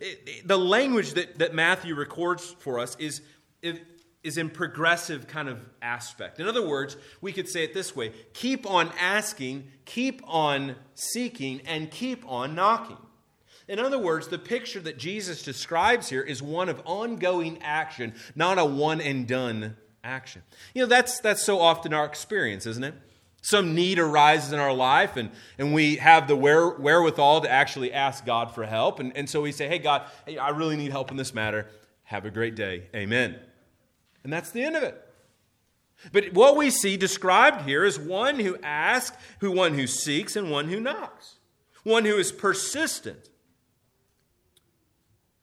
It, 0.00 0.22
it, 0.26 0.48
the 0.48 0.58
language 0.58 1.14
that, 1.14 1.38
that 1.38 1.54
Matthew 1.54 1.94
records 1.94 2.56
for 2.58 2.80
us 2.80 2.96
is, 2.98 3.22
is 4.24 4.38
in 4.38 4.50
progressive 4.50 5.28
kind 5.28 5.48
of 5.48 5.60
aspect. 5.80 6.40
In 6.40 6.48
other 6.48 6.66
words, 6.66 6.96
we 7.20 7.32
could 7.32 7.48
say 7.48 7.62
it 7.62 7.72
this 7.72 7.94
way 7.94 8.12
keep 8.32 8.68
on 8.68 8.90
asking, 9.00 9.70
keep 9.84 10.20
on 10.26 10.74
seeking, 10.96 11.60
and 11.64 11.92
keep 11.92 12.28
on 12.28 12.56
knocking. 12.56 12.98
In 13.68 13.78
other 13.78 14.00
words, 14.00 14.26
the 14.26 14.38
picture 14.38 14.80
that 14.80 14.98
Jesus 14.98 15.42
describes 15.42 16.08
here 16.08 16.22
is 16.22 16.42
one 16.42 16.68
of 16.68 16.82
ongoing 16.84 17.62
action, 17.62 18.14
not 18.34 18.58
a 18.58 18.64
one 18.64 19.00
and 19.00 19.28
done 19.28 19.76
action. 20.02 20.42
You 20.74 20.82
know, 20.82 20.88
that's, 20.88 21.20
that's 21.20 21.42
so 21.44 21.60
often 21.60 21.94
our 21.94 22.04
experience, 22.04 22.66
isn't 22.66 22.84
it? 22.84 22.94
Some 23.44 23.74
need 23.74 23.98
arises 23.98 24.54
in 24.54 24.58
our 24.58 24.72
life, 24.72 25.18
and, 25.18 25.30
and 25.58 25.74
we 25.74 25.96
have 25.96 26.28
the 26.28 26.34
where, 26.34 26.66
wherewithal 26.66 27.42
to 27.42 27.50
actually 27.50 27.92
ask 27.92 28.24
God 28.24 28.54
for 28.54 28.64
help. 28.64 29.00
And, 29.00 29.14
and 29.14 29.28
so 29.28 29.42
we 29.42 29.52
say, 29.52 29.68
Hey, 29.68 29.78
God, 29.78 30.04
hey, 30.24 30.38
I 30.38 30.48
really 30.48 30.78
need 30.78 30.92
help 30.92 31.10
in 31.10 31.18
this 31.18 31.34
matter. 31.34 31.66
Have 32.04 32.24
a 32.24 32.30
great 32.30 32.54
day. 32.54 32.84
Amen. 32.96 33.38
And 34.22 34.32
that's 34.32 34.50
the 34.50 34.62
end 34.62 34.76
of 34.76 34.82
it. 34.82 34.98
But 36.10 36.32
what 36.32 36.56
we 36.56 36.70
see 36.70 36.96
described 36.96 37.68
here 37.68 37.84
is 37.84 37.98
one 37.98 38.40
who 38.40 38.56
asks, 38.62 39.14
who 39.40 39.50
one 39.50 39.74
who 39.74 39.86
seeks, 39.86 40.36
and 40.36 40.50
one 40.50 40.68
who 40.68 40.80
knocks. 40.80 41.34
One 41.82 42.06
who 42.06 42.16
is 42.16 42.32
persistent. 42.32 43.28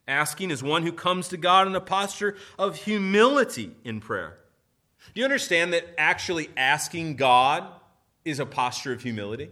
Asking 0.08 0.50
is 0.50 0.64
one 0.64 0.82
who 0.82 0.92
comes 0.92 1.28
to 1.28 1.38
God 1.38 1.68
in 1.68 1.76
a 1.76 1.80
posture 1.80 2.36
of 2.58 2.78
humility 2.78 3.76
in 3.84 4.00
prayer. 4.00 4.40
Do 5.14 5.20
you 5.20 5.24
understand 5.24 5.72
that 5.74 5.86
actually 6.00 6.50
asking 6.58 7.18
God 7.18 7.72
is 8.26 8.40
a 8.40 8.46
posture 8.46 8.94
of 8.94 9.02
humility? 9.02 9.50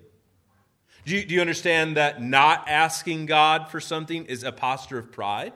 Do 1.05 1.15
you, 1.15 1.25
do 1.25 1.33
you 1.35 1.41
understand 1.41 1.97
that 1.97 2.21
not 2.21 2.67
asking 2.67 3.25
God 3.25 3.69
for 3.69 3.79
something 3.79 4.25
is 4.25 4.43
a 4.43 4.51
posture 4.51 4.99
of 4.99 5.11
pride? 5.11 5.53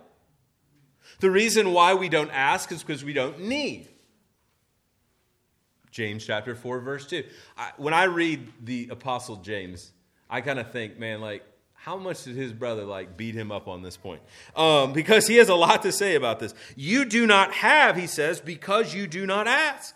The 1.20 1.30
reason 1.30 1.74
why 1.74 1.94
we 1.94 2.10
don't 2.10 2.32
ask 2.32 2.72
is 2.72 2.82
because 2.82 3.04
we 3.04 3.14
don't 3.14 3.42
need. 3.42 3.90
James 5.92 6.26
chapter 6.26 6.56
4, 6.56 6.80
verse 6.80 7.06
2. 7.08 7.24
I, 7.56 7.72
when 7.78 7.94
I 7.94 8.06
read 8.06 8.52
the 8.64 8.90
Apostle 8.90 9.38
James, 9.38 9.92
I 10.30 10.42
kind 10.42 10.58
of 10.58 10.72
think, 10.72 10.98
man, 10.98 11.22
like, 11.22 11.44
how 11.74 11.98
much 11.98 12.24
did 12.24 12.36
his 12.36 12.54
brother 12.54 12.86
like 12.86 13.18
beat 13.18 13.36
him 13.36 13.52
up 13.52 13.68
on 13.68 13.82
this 13.82 13.98
point? 13.98 14.22
Um, 14.56 14.94
because 14.94 15.28
he 15.28 15.36
has 15.36 15.50
a 15.50 15.56
lot 15.56 15.84
to 15.84 15.92
say 15.92 16.16
about 16.16 16.40
this. 16.40 16.56
You 16.76 17.06
do 17.06 17.28
not 17.28 17.54
have, 17.54 17.98
he 17.98 18.08
says, 18.08 18.40
because 18.40 18.96
you 18.96 19.06
do 19.06 19.26
not 19.26 19.48
ask. 19.48 19.94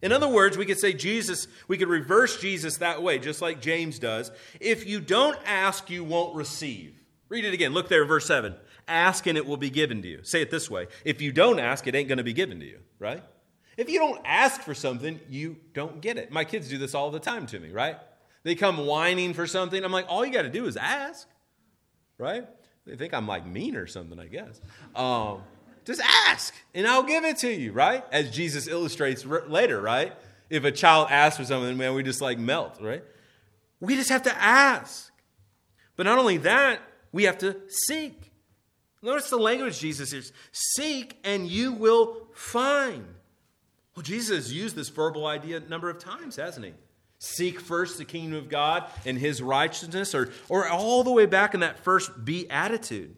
In 0.00 0.12
other 0.12 0.28
words, 0.28 0.56
we 0.56 0.66
could 0.66 0.78
say 0.78 0.92
Jesus, 0.92 1.48
we 1.66 1.76
could 1.76 1.88
reverse 1.88 2.40
Jesus 2.40 2.76
that 2.76 3.02
way, 3.02 3.18
just 3.18 3.42
like 3.42 3.60
James 3.60 3.98
does. 3.98 4.30
If 4.60 4.86
you 4.86 5.00
don't 5.00 5.36
ask, 5.44 5.90
you 5.90 6.04
won't 6.04 6.36
receive. 6.36 6.94
Read 7.28 7.44
it 7.44 7.52
again. 7.52 7.72
Look 7.72 7.88
there, 7.88 8.04
verse 8.04 8.26
7. 8.26 8.54
Ask 8.86 9.26
and 9.26 9.36
it 9.36 9.44
will 9.44 9.56
be 9.56 9.70
given 9.70 10.00
to 10.02 10.08
you. 10.08 10.20
Say 10.22 10.40
it 10.40 10.50
this 10.50 10.70
way. 10.70 10.86
If 11.04 11.20
you 11.20 11.32
don't 11.32 11.58
ask, 11.58 11.86
it 11.86 11.94
ain't 11.94 12.08
going 12.08 12.18
to 12.18 12.24
be 12.24 12.32
given 12.32 12.60
to 12.60 12.66
you, 12.66 12.78
right? 12.98 13.22
If 13.76 13.90
you 13.90 13.98
don't 13.98 14.20
ask 14.24 14.62
for 14.62 14.74
something, 14.74 15.20
you 15.28 15.56
don't 15.74 16.00
get 16.00 16.16
it. 16.16 16.30
My 16.30 16.44
kids 16.44 16.68
do 16.68 16.78
this 16.78 16.94
all 16.94 17.10
the 17.10 17.20
time 17.20 17.46
to 17.46 17.58
me, 17.58 17.70
right? 17.70 17.96
They 18.44 18.54
come 18.54 18.86
whining 18.86 19.34
for 19.34 19.46
something. 19.46 19.84
I'm 19.84 19.92
like, 19.92 20.06
all 20.08 20.24
you 20.24 20.32
got 20.32 20.42
to 20.42 20.48
do 20.48 20.66
is 20.66 20.76
ask, 20.76 21.28
right? 22.18 22.46
They 22.86 22.96
think 22.96 23.12
I'm 23.12 23.26
like 23.26 23.46
mean 23.46 23.76
or 23.76 23.86
something, 23.86 24.18
I 24.18 24.26
guess. 24.26 24.60
Um, 24.94 25.42
just 25.88 26.02
ask, 26.02 26.54
and 26.74 26.86
I'll 26.86 27.02
give 27.02 27.24
it 27.24 27.38
to 27.38 27.50
you, 27.50 27.72
right? 27.72 28.04
As 28.12 28.30
Jesus 28.30 28.68
illustrates 28.68 29.24
later, 29.24 29.80
right? 29.80 30.12
If 30.50 30.64
a 30.64 30.70
child 30.70 31.08
asks 31.10 31.38
for 31.38 31.46
something, 31.46 31.78
man, 31.78 31.94
we 31.94 32.02
just 32.02 32.20
like 32.20 32.38
melt, 32.38 32.76
right? 32.78 33.02
We 33.80 33.96
just 33.96 34.10
have 34.10 34.24
to 34.24 34.36
ask. 34.36 35.10
But 35.96 36.02
not 36.02 36.18
only 36.18 36.36
that, 36.38 36.80
we 37.10 37.24
have 37.24 37.38
to 37.38 37.56
seek. 37.68 38.32
Notice 39.00 39.30
the 39.30 39.38
language 39.38 39.78
Jesus 39.78 40.12
is 40.12 40.30
seek 40.52 41.16
and 41.24 41.48
you 41.48 41.72
will 41.72 42.28
find. 42.34 43.06
Well, 43.96 44.02
Jesus 44.02 44.36
has 44.36 44.52
used 44.52 44.76
this 44.76 44.90
verbal 44.90 45.26
idea 45.26 45.56
a 45.56 45.60
number 45.60 45.88
of 45.88 45.98
times, 45.98 46.36
hasn't 46.36 46.66
he? 46.66 46.74
Seek 47.18 47.60
first 47.60 47.96
the 47.96 48.04
kingdom 48.04 48.38
of 48.38 48.50
God 48.50 48.84
and 49.06 49.16
his 49.16 49.40
righteousness, 49.40 50.14
or, 50.14 50.28
or 50.50 50.68
all 50.68 51.02
the 51.02 51.10
way 51.12 51.24
back 51.24 51.54
in 51.54 51.60
that 51.60 51.78
first 51.78 52.26
beatitude. 52.26 53.16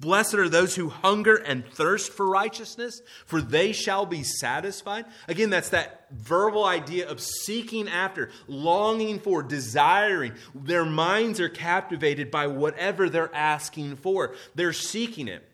Blessed 0.00 0.34
are 0.34 0.48
those 0.48 0.76
who 0.76 0.90
hunger 0.90 1.34
and 1.34 1.66
thirst 1.66 2.12
for 2.12 2.28
righteousness, 2.28 3.02
for 3.26 3.40
they 3.40 3.72
shall 3.72 4.06
be 4.06 4.22
satisfied. 4.22 5.06
Again, 5.26 5.50
that's 5.50 5.70
that 5.70 6.06
verbal 6.12 6.64
idea 6.64 7.08
of 7.08 7.20
seeking 7.20 7.88
after, 7.88 8.30
longing 8.46 9.18
for, 9.18 9.42
desiring. 9.42 10.34
Their 10.54 10.84
minds 10.84 11.40
are 11.40 11.48
captivated 11.48 12.30
by 12.30 12.46
whatever 12.46 13.08
they're 13.08 13.34
asking 13.34 13.96
for. 13.96 14.36
They're 14.54 14.72
seeking 14.72 15.26
it. 15.26 15.44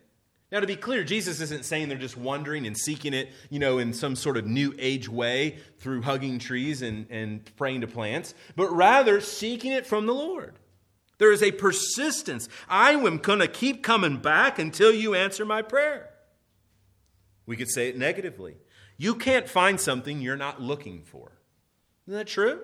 Now, 0.51 0.59
to 0.59 0.67
be 0.67 0.75
clear, 0.75 1.03
Jesus 1.03 1.41
isn't 1.41 1.65
saying 1.65 1.89
they're 1.89 1.97
just 1.97 2.15
wondering 2.15 2.67
and 2.67 2.77
seeking 2.77 3.15
it, 3.15 3.31
you 3.49 3.57
know, 3.57 3.79
in 3.79 3.93
some 3.93 4.15
sort 4.15 4.37
of 4.37 4.45
new 4.45 4.75
age 4.77 5.09
way 5.09 5.57
through 5.79 6.03
hugging 6.03 6.37
trees 6.37 6.83
and, 6.83 7.07
and 7.09 7.43
praying 7.57 7.81
to 7.81 7.87
plants, 7.87 8.35
but 8.55 8.69
rather 8.69 9.21
seeking 9.21 9.71
it 9.71 9.87
from 9.87 10.05
the 10.05 10.13
Lord. 10.13 10.53
There 11.17 11.31
is 11.31 11.41
a 11.41 11.51
persistence. 11.51 12.49
I 12.67 12.91
am 12.91 13.17
going 13.17 13.39
to 13.39 13.47
keep 13.47 13.83
coming 13.83 14.17
back 14.17 14.59
until 14.59 14.93
you 14.93 15.15
answer 15.15 15.45
my 15.45 15.61
prayer. 15.61 16.09
We 17.45 17.55
could 17.55 17.69
say 17.69 17.89
it 17.89 17.97
negatively. 17.97 18.57
You 18.97 19.15
can't 19.15 19.47
find 19.47 19.79
something 19.79 20.21
you're 20.21 20.35
not 20.35 20.61
looking 20.61 21.03
for. 21.03 21.31
Isn't 22.07 22.17
that 22.17 22.27
true? 22.27 22.61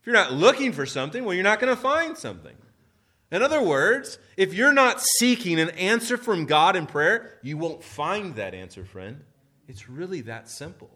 If 0.00 0.06
you're 0.06 0.14
not 0.14 0.32
looking 0.32 0.72
for 0.72 0.86
something, 0.86 1.24
well, 1.24 1.34
you're 1.34 1.44
not 1.44 1.60
going 1.60 1.74
to 1.74 1.80
find 1.80 2.16
something. 2.16 2.56
In 3.30 3.42
other 3.42 3.62
words, 3.62 4.18
if 4.36 4.54
you're 4.54 4.72
not 4.72 5.00
seeking 5.18 5.60
an 5.60 5.70
answer 5.70 6.16
from 6.16 6.46
God 6.46 6.74
in 6.74 6.86
prayer, 6.86 7.38
you 7.42 7.56
won't 7.56 7.84
find 7.84 8.34
that 8.36 8.54
answer, 8.54 8.84
friend. 8.84 9.22
It's 9.68 9.88
really 9.88 10.22
that 10.22 10.48
simple. 10.48 10.90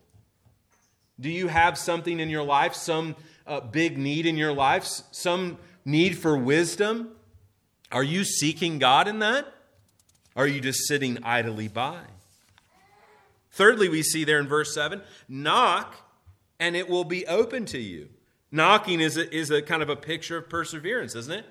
Do 1.20 1.30
you 1.30 1.46
have 1.46 1.78
something 1.78 2.18
in 2.18 2.28
your 2.28 2.42
life, 2.42 2.74
some 2.74 3.14
uh, 3.46 3.60
big 3.60 3.98
need 3.98 4.26
in 4.26 4.36
your 4.36 4.52
life, 4.52 4.84
some 5.12 5.58
need 5.84 6.18
for 6.18 6.36
wisdom? 6.36 7.10
Are 7.92 8.02
you 8.02 8.24
seeking 8.24 8.78
God 8.78 9.08
in 9.08 9.20
that? 9.20 9.46
Are 10.36 10.46
you 10.46 10.60
just 10.60 10.86
sitting 10.88 11.22
idly 11.22 11.68
by? 11.68 12.00
Thirdly, 13.52 13.88
we 13.88 14.02
see 14.02 14.24
there 14.24 14.40
in 14.40 14.48
verse 14.48 14.74
7 14.74 15.00
knock 15.28 15.94
and 16.58 16.74
it 16.74 16.88
will 16.88 17.04
be 17.04 17.26
open 17.26 17.66
to 17.66 17.78
you. 17.78 18.08
Knocking 18.50 19.00
is 19.00 19.16
a, 19.16 19.32
is 19.34 19.50
a 19.50 19.62
kind 19.62 19.82
of 19.82 19.88
a 19.88 19.96
picture 19.96 20.36
of 20.36 20.48
perseverance, 20.48 21.14
isn't 21.14 21.32
it? 21.32 21.46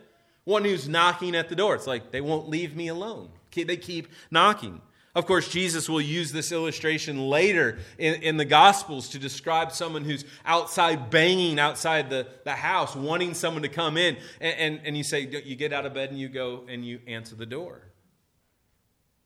One 0.46 0.64
who's 0.64 0.88
knocking 0.88 1.36
at 1.36 1.50
the 1.50 1.56
door. 1.56 1.76
It's 1.76 1.88
like 1.88 2.12
they 2.12 2.22
won't 2.22 2.50
leave 2.50 2.76
me 2.76 2.88
alone. 2.88 3.30
They 3.54 3.78
keep 3.78 4.08
knocking. 4.32 4.82
Of 5.16 5.28
course, 5.28 5.48
Jesus 5.48 5.88
will 5.88 6.02
use 6.02 6.32
this 6.32 6.52
illustration 6.52 7.30
later 7.30 7.78
in, 8.00 8.16
in 8.24 8.38
the 8.38 8.46
Gospels 8.46 9.10
to 9.10 9.20
describe 9.20 9.72
someone 9.72 10.04
who's 10.04 10.26
outside 10.44 11.12
banging 11.12 11.60
outside 11.60 12.10
the, 12.10 12.28
the 12.46 12.54
house, 12.54 12.96
wanting 12.96 13.36
someone 13.36 13.62
to 13.62 13.70
come 13.70 13.96
in. 13.96 14.18
And, 14.42 14.58
and, 14.58 14.82
and 14.86 14.98
you 14.98 15.04
say, 15.04 15.22
you 15.22 15.56
get 15.56 15.72
out 15.72 15.86
of 15.86 15.94
bed 15.94 16.10
and 16.10 16.20
you 16.20 16.30
go 16.30 16.64
and 16.68 16.84
you 16.84 17.00
answer 17.06 17.36
the 17.36 17.46
door. 17.46 17.84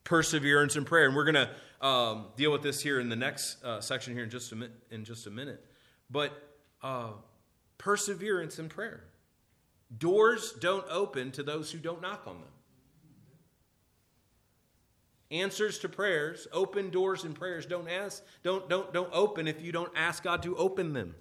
Perseverance 0.04 0.76
in 0.76 0.84
prayer. 0.84 1.06
And 1.06 1.16
we're 1.16 1.32
going 1.32 1.48
to 1.48 1.88
um, 1.88 2.26
deal 2.36 2.52
with 2.52 2.64
this 2.64 2.82
here 2.82 3.00
in 3.00 3.08
the 3.08 3.16
next 3.16 3.64
uh, 3.64 3.80
section 3.80 4.14
here 4.14 4.24
in 4.24 4.30
just 4.30 4.52
a, 4.52 4.56
mi- 4.58 4.70
in 4.92 5.06
just 5.06 5.26
a 5.26 5.32
minute. 5.32 5.64
But 6.10 6.34
uh, 6.84 7.12
perseverance 7.78 8.60
in 8.60 8.68
prayer. 8.68 9.06
Doors 9.98 10.52
don't 10.60 10.86
open 10.90 11.32
to 11.32 11.44
those 11.44 11.72
who 11.72 11.80
don't 11.80 12.02
knock 12.02 12.24
on 12.28 12.42
them 12.42 12.50
answers 15.32 15.80
to 15.80 15.90
prayers 15.90 16.48
open 16.52 16.90
doors 16.90 17.26
in 17.26 17.34
prayers. 17.34 17.66
Don't 17.66 17.90
ask 17.90 18.24
don't 18.44 18.70
don't 18.70 18.94
don't 18.94 19.10
open 19.14 19.48
if 19.48 19.62
you 19.62 19.72
don't 19.72 19.92
ask 19.96 20.24
god 20.24 20.44
to 20.44 20.56
open 20.56 20.94
them 20.94 21.16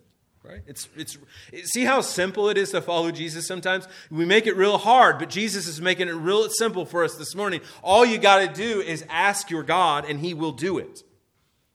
right? 0.46 0.62
It's 0.66 0.88
it's 0.96 1.18
see 1.64 1.84
how 1.84 2.00
simple 2.00 2.48
it 2.48 2.56
is 2.56 2.70
to 2.70 2.80
follow 2.80 3.10
jesus 3.10 3.46
sometimes? 3.46 3.88
We 4.10 4.25
make 4.25 4.46
it 4.46 4.56
real 4.56 4.78
hard 4.78 5.18
but 5.18 5.28
jesus 5.28 5.66
is 5.66 5.80
making 5.80 6.08
it 6.08 6.12
real 6.14 6.48
simple 6.48 6.86
for 6.86 7.04
us 7.04 7.16
this 7.16 7.34
morning. 7.34 7.60
All 7.82 8.04
you 8.04 8.18
got 8.18 8.46
to 8.46 8.48
do 8.48 8.80
is 8.80 9.04
ask 9.08 9.50
your 9.50 9.62
god 9.62 10.04
and 10.08 10.20
he 10.20 10.34
will 10.34 10.52
do 10.52 10.78
it 10.78 11.02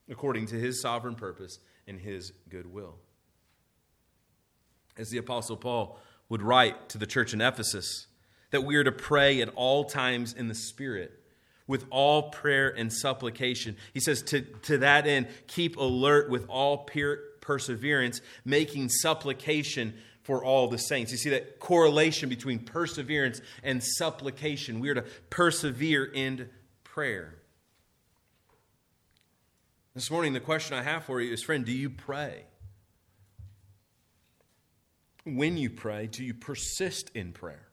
according 0.10 0.46
to 0.48 0.56
his 0.56 0.82
sovereign 0.82 1.16
purpose 1.16 1.60
and 1.88 2.00
his 2.00 2.32
goodwill. 2.50 2.96
as 4.98 5.10
the 5.10 5.18
apostle 5.18 5.58
paul 5.58 6.00
would 6.30 6.42
write 6.42 6.88
to 6.90 6.98
the 6.98 7.06
church 7.06 7.34
in 7.34 7.42
ephesus 7.42 8.08
that 8.52 8.64
we 8.64 8.76
are 8.76 8.84
to 8.84 8.92
pray 8.92 9.42
at 9.42 9.50
all 9.56 9.84
times 9.84 10.34
in 10.34 10.48
the 10.48 10.56
spirit 10.56 11.21
with 11.68 11.86
all 11.90 12.30
prayer 12.30 12.70
and 12.70 12.92
supplication. 12.92 13.78
He 13.94 14.00
says, 14.00 14.22
to, 14.24 14.42
to 14.42 14.80
that 14.80 15.08
end, 15.08 15.28
keep 15.48 15.78
alert 15.78 16.30
with 16.30 16.46
all 16.48 16.80
per- 16.80 17.22
perseverance, 17.42 18.22
making 18.46 18.90
supplication 18.90 19.94
for 20.24 20.44
all 20.44 20.68
the 20.68 20.78
saints. 20.78 21.12
You 21.12 21.18
see 21.18 21.30
that 21.32 21.60
correlation 21.60 22.30
between 22.30 22.60
perseverance 22.60 23.42
and 23.64 23.84
supplication. 23.84 24.80
We 24.80 24.90
are 24.90 24.96
to 24.96 25.06
persevere 25.30 26.06
in 26.06 26.50
prayer. 26.84 27.36
This 29.94 30.10
morning, 30.10 30.34
the 30.34 30.40
question 30.40 30.78
I 30.78 30.84
have 30.84 31.04
for 31.04 31.20
you 31.20 31.34
is 31.34 31.44
friend, 31.44 31.66
do 31.66 31.74
you 31.74 31.90
pray? 31.90 32.46
When 35.24 35.58
you 35.58 35.70
pray, 35.70 36.08
do 36.08 36.24
you 36.24 36.34
persist 36.34 37.12
in 37.14 37.34
prayer? 37.34 37.68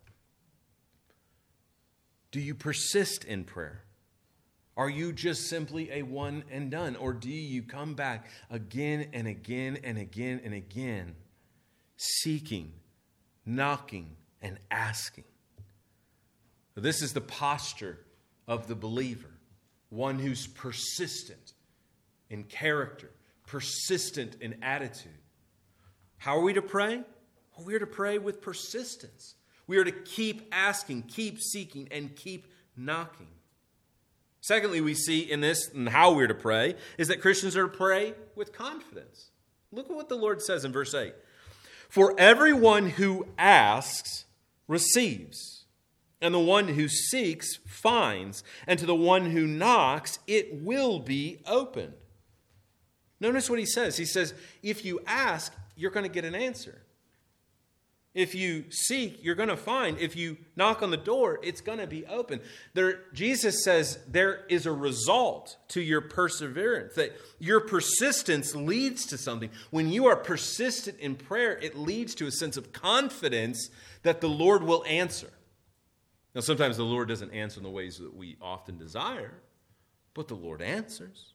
Do 2.30 2.40
you 2.40 2.54
persist 2.54 3.24
in 3.24 3.44
prayer? 3.44 3.84
Are 4.76 4.88
you 4.88 5.12
just 5.12 5.48
simply 5.48 5.90
a 5.90 6.02
one 6.02 6.44
and 6.50 6.70
done? 6.70 6.94
Or 6.96 7.12
do 7.12 7.28
you 7.28 7.62
come 7.62 7.94
back 7.94 8.26
again 8.50 9.08
and 9.12 9.26
again 9.26 9.78
and 9.82 9.98
again 9.98 10.40
and 10.44 10.54
again, 10.54 11.16
seeking, 11.96 12.72
knocking, 13.44 14.16
and 14.40 14.58
asking? 14.70 15.24
This 16.76 17.02
is 17.02 17.12
the 17.12 17.20
posture 17.20 17.98
of 18.46 18.68
the 18.68 18.76
believer, 18.76 19.30
one 19.88 20.20
who's 20.20 20.46
persistent 20.46 21.54
in 22.30 22.44
character, 22.44 23.10
persistent 23.46 24.36
in 24.40 24.62
attitude. 24.62 25.10
How 26.18 26.36
are 26.36 26.42
we 26.42 26.52
to 26.52 26.62
pray? 26.62 27.02
Well, 27.56 27.66
we 27.66 27.74
are 27.74 27.80
to 27.80 27.86
pray 27.86 28.18
with 28.18 28.40
persistence. 28.40 29.34
We 29.68 29.76
are 29.76 29.84
to 29.84 29.92
keep 29.92 30.48
asking, 30.50 31.02
keep 31.02 31.40
seeking, 31.40 31.86
and 31.92 32.16
keep 32.16 32.48
knocking. 32.76 33.28
Secondly, 34.40 34.80
we 34.80 34.94
see 34.94 35.20
in 35.20 35.40
this 35.40 35.68
and 35.68 35.88
how 35.88 36.14
we're 36.14 36.26
to 36.26 36.34
pray 36.34 36.74
is 36.96 37.08
that 37.08 37.20
Christians 37.20 37.56
are 37.56 37.68
to 37.68 37.76
pray 37.76 38.14
with 38.34 38.52
confidence. 38.52 39.30
Look 39.70 39.90
at 39.90 39.94
what 39.96 40.08
the 40.08 40.16
Lord 40.16 40.42
says 40.42 40.64
in 40.64 40.72
verse 40.72 40.94
8 40.94 41.14
For 41.88 42.18
everyone 42.18 42.90
who 42.90 43.26
asks 43.36 44.24
receives, 44.66 45.66
and 46.20 46.34
the 46.34 46.38
one 46.38 46.68
who 46.68 46.88
seeks 46.88 47.56
finds, 47.66 48.42
and 48.66 48.78
to 48.78 48.86
the 48.86 48.94
one 48.94 49.26
who 49.30 49.46
knocks 49.46 50.18
it 50.26 50.62
will 50.62 50.98
be 50.98 51.38
opened. 51.46 51.94
Notice 53.20 53.50
what 53.50 53.58
he 53.58 53.66
says. 53.66 53.96
He 53.96 54.04
says, 54.04 54.32
If 54.62 54.84
you 54.84 55.00
ask, 55.06 55.52
you're 55.76 55.90
going 55.90 56.06
to 56.06 56.12
get 56.12 56.24
an 56.24 56.34
answer. 56.34 56.80
If 58.18 58.34
you 58.34 58.64
seek, 58.70 59.22
you're 59.22 59.36
going 59.36 59.48
to 59.48 59.56
find. 59.56 59.96
If 59.96 60.16
you 60.16 60.38
knock 60.56 60.82
on 60.82 60.90
the 60.90 60.96
door, 60.96 61.38
it's 61.40 61.60
going 61.60 61.78
to 61.78 61.86
be 61.86 62.04
open. 62.04 62.40
There, 62.74 63.04
Jesus 63.14 63.62
says 63.62 64.00
there 64.08 64.44
is 64.48 64.66
a 64.66 64.72
result 64.72 65.56
to 65.68 65.80
your 65.80 66.00
perseverance, 66.00 66.96
that 66.96 67.12
your 67.38 67.60
persistence 67.60 68.56
leads 68.56 69.06
to 69.06 69.18
something. 69.18 69.50
When 69.70 69.88
you 69.88 70.06
are 70.06 70.16
persistent 70.16 70.98
in 70.98 71.14
prayer, 71.14 71.56
it 71.58 71.78
leads 71.78 72.16
to 72.16 72.26
a 72.26 72.32
sense 72.32 72.56
of 72.56 72.72
confidence 72.72 73.70
that 74.02 74.20
the 74.20 74.28
Lord 74.28 74.64
will 74.64 74.84
answer. 74.84 75.30
Now, 76.34 76.40
sometimes 76.40 76.76
the 76.76 76.82
Lord 76.82 77.06
doesn't 77.06 77.30
answer 77.30 77.60
in 77.60 77.64
the 77.64 77.70
ways 77.70 77.98
that 77.98 78.16
we 78.16 78.36
often 78.42 78.78
desire, 78.78 79.34
but 80.14 80.26
the 80.26 80.34
Lord 80.34 80.60
answers 80.60 81.34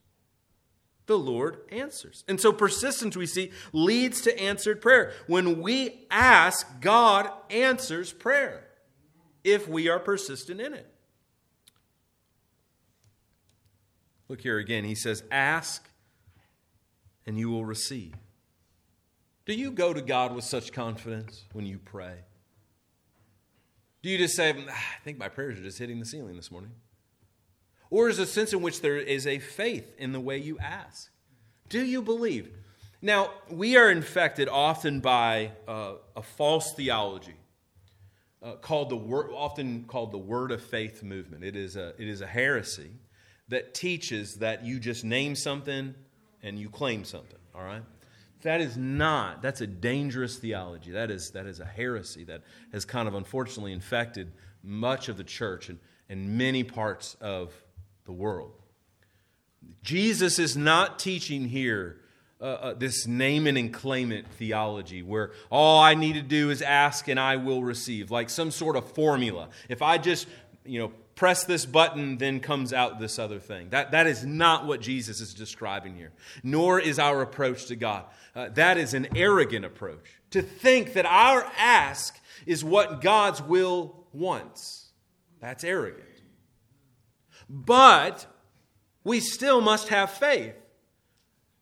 the 1.06 1.18
Lord 1.18 1.58
answers. 1.70 2.24
And 2.28 2.40
so 2.40 2.54
persistence, 2.54 3.16
we 3.16 3.26
see, 3.26 3.52
leads 3.72 4.22
to 4.22 4.40
answered 4.40 4.82
prayer. 4.82 5.14
When 5.28 5.62
we 5.62 6.06
ask, 6.10 6.80
God 6.82 7.30
answers 7.50 8.12
prayer 8.12 8.68
if 9.44 9.68
we 9.68 9.90
are 9.90 10.00
persistent 10.00 10.62
in 10.62 10.74
it. 10.74 10.88
Look 14.30 14.42
here 14.42 14.58
again. 14.58 14.84
He 14.84 14.96
says, 14.96 15.24
Ask 15.32 15.90
and 17.26 17.38
you 17.38 17.50
will 17.50 17.66
receive. 17.66 18.14
Do 19.46 19.54
you 19.54 19.72
go 19.72 19.94
to 19.94 20.02
God 20.02 20.34
with 20.34 20.46
such 20.46 20.72
confidence 20.72 21.44
when 21.52 21.66
you 21.66 21.78
pray? 21.78 22.16
Do 24.02 24.10
you 24.10 24.18
just 24.18 24.36
say, 24.36 24.54
ah, 24.70 24.72
I 24.72 25.04
think 25.04 25.18
my 25.18 25.30
prayers 25.30 25.60
are 25.60 25.64
just 25.64 25.80
hitting 25.80 26.00
the 26.00 26.06
ceiling 26.06 26.36
this 26.36 26.52
morning? 26.52 26.72
Or 27.94 28.10
is 28.10 28.18
a 28.18 28.26
sense 28.26 28.54
in 28.54 28.64
which 28.64 28.82
there 28.82 28.98
is 28.98 29.28
a 29.28 29.38
faith 29.38 29.94
in 30.00 30.14
the 30.14 30.20
way 30.20 30.40
you 30.40 30.58
ask? 30.58 31.12
Do 31.70 31.86
you 31.86 32.02
believe? 32.02 32.50
Now, 33.04 33.30
we 33.52 33.78
are 33.78 33.88
infected 33.92 34.50
often 34.50 35.00
by 35.00 35.52
uh, 35.68 35.94
a 36.16 36.24
false 36.24 36.74
theology. 36.74 37.36
Uh, 38.42 38.54
called 38.56 38.90
the 38.90 38.96
often 38.96 39.84
called 39.84 40.12
the 40.12 40.18
word 40.18 40.52
of 40.52 40.64
faith 40.64 41.04
movement. 41.04 41.44
It 41.44 41.56
is 41.56 41.76
a 41.76 41.94
it 42.00 42.08
is 42.08 42.22
a 42.22 42.26
heresy 42.26 42.94
that 43.50 43.76
teaches 43.76 44.38
that 44.38 44.66
you 44.66 44.80
just 44.80 45.06
name 45.06 45.36
something 45.36 45.94
and 46.42 46.58
you 46.58 46.70
claim 46.70 47.06
something. 47.06 47.40
All 47.54 47.64
right, 47.64 47.84
that 48.42 48.60
is 48.60 48.76
not. 48.76 49.44
That's 49.44 49.62
a 49.62 49.68
dangerous 49.68 50.38
theology. 50.38 50.92
That 50.92 51.12
is 51.12 51.30
that 51.32 51.46
is 51.46 51.60
a 51.60 51.66
heresy 51.66 52.24
that 52.24 52.42
has 52.72 52.86
kind 52.86 53.08
of 53.08 53.14
unfortunately 53.14 53.72
infected 53.72 54.32
much 54.64 55.10
of 55.10 55.16
the 55.16 55.24
church 55.24 55.70
and 55.70 55.78
and 56.10 56.38
many 56.38 56.64
parts 56.64 57.16
of 57.22 57.54
the 58.06 58.12
world. 58.12 58.54
Jesus 59.84 60.40
is 60.40 60.56
not 60.56 61.00
teaching 61.00 61.48
here 61.48 62.00
uh, 62.42 62.46
uh, 62.46 62.74
this 62.74 63.08
name 63.08 63.48
and 63.48 63.74
claim 63.74 64.12
it 64.12 64.28
theology 64.28 65.02
where 65.02 65.32
all 65.50 65.82
I 65.82 65.94
need 65.94 66.14
to 66.14 66.22
do 66.22 66.50
is 66.50 66.62
ask 66.62 67.08
and 67.08 67.18
I 67.20 67.38
will 67.38 67.64
receive, 67.64 68.12
like 68.12 68.30
some 68.30 68.52
sort 68.52 68.76
of 68.76 68.92
formula. 68.92 69.50
If 69.70 69.82
I 69.82 69.98
just, 69.98 70.28
you 70.66 70.80
know, 70.80 70.92
press 71.16 71.46
this 71.46 71.66
button, 71.66 72.18
then 72.18 72.40
comes 72.40 72.74
out 72.74 73.00
this 73.00 73.18
other 73.18 73.40
thing. 73.40 73.70
That, 73.70 73.92
that 73.92 74.08
is 74.08 74.26
not 74.26 74.66
what 74.66 74.82
Jesus 74.82 75.22
is 75.22 75.34
describing 75.34 75.96
here, 75.96 76.12
nor 76.44 76.80
is 76.80 77.00
our 77.00 77.22
approach 77.22 77.68
to 77.68 77.78
God. 77.78 78.06
Uh, 78.36 78.50
that 78.56 78.78
is 78.78 78.94
an 78.94 79.08
arrogant 79.16 79.64
approach. 79.64 80.20
To 80.32 80.42
think 80.42 80.94
that 80.94 81.06
our 81.06 81.46
ask 81.58 82.20
is 82.46 82.64
what 82.64 83.02
God's 83.02 83.42
will 83.42 84.06
wants. 84.12 84.90
That's 85.40 85.64
arrogant. 85.64 86.08
But 87.54 88.26
we 89.04 89.20
still 89.20 89.62
must 89.62 89.90
have 89.90 90.10
faith. 90.10 90.56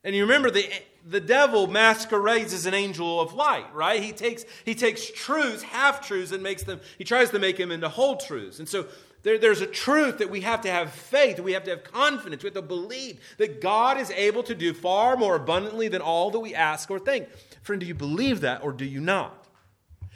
And 0.05 0.15
you 0.15 0.23
remember 0.23 0.49
the, 0.49 0.67
the 1.05 1.19
devil 1.19 1.67
masquerades 1.67 2.53
as 2.53 2.65
an 2.65 2.73
angel 2.73 3.19
of 3.19 3.33
light, 3.33 3.71
right? 3.73 4.01
He 4.01 4.13
takes, 4.13 4.45
he 4.63 4.73
takes 4.73 5.11
truths, 5.11 5.61
half 5.61 6.07
truths, 6.07 6.31
and 6.31 6.41
makes 6.41 6.63
them, 6.63 6.79
he 6.97 7.03
tries 7.03 7.29
to 7.31 7.39
make 7.39 7.57
them 7.57 7.71
into 7.71 7.89
whole 7.89 8.15
truths. 8.15 8.59
And 8.59 8.69
so 8.69 8.87
there, 9.23 9.37
there's 9.37 9.59
a 9.59 9.67
truth 9.67 10.19
that 10.19 10.29
we 10.29 10.41
have 10.41 10.61
to 10.61 10.71
have 10.71 10.93
faith, 10.93 11.41
we 11.41 11.51
have 11.51 11.65
to 11.65 11.71
have 11.71 11.83
confidence, 11.83 12.41
we 12.41 12.47
have 12.47 12.55
to 12.55 12.61
believe 12.61 13.19
that 13.37 13.59
God 13.59 13.99
is 13.99 14.11
able 14.11 14.43
to 14.43 14.55
do 14.55 14.73
far 14.73 15.17
more 15.17 15.35
abundantly 15.35 15.89
than 15.89 16.01
all 16.01 16.31
that 16.31 16.39
we 16.39 16.55
ask 16.55 16.89
or 16.89 16.99
think. 16.99 17.27
Friend, 17.63 17.81
do 17.81 17.85
you 17.85 17.95
believe 17.95 18.41
that 18.41 18.63
or 18.63 18.71
do 18.71 18.85
you 18.85 19.01
not? 19.01 19.45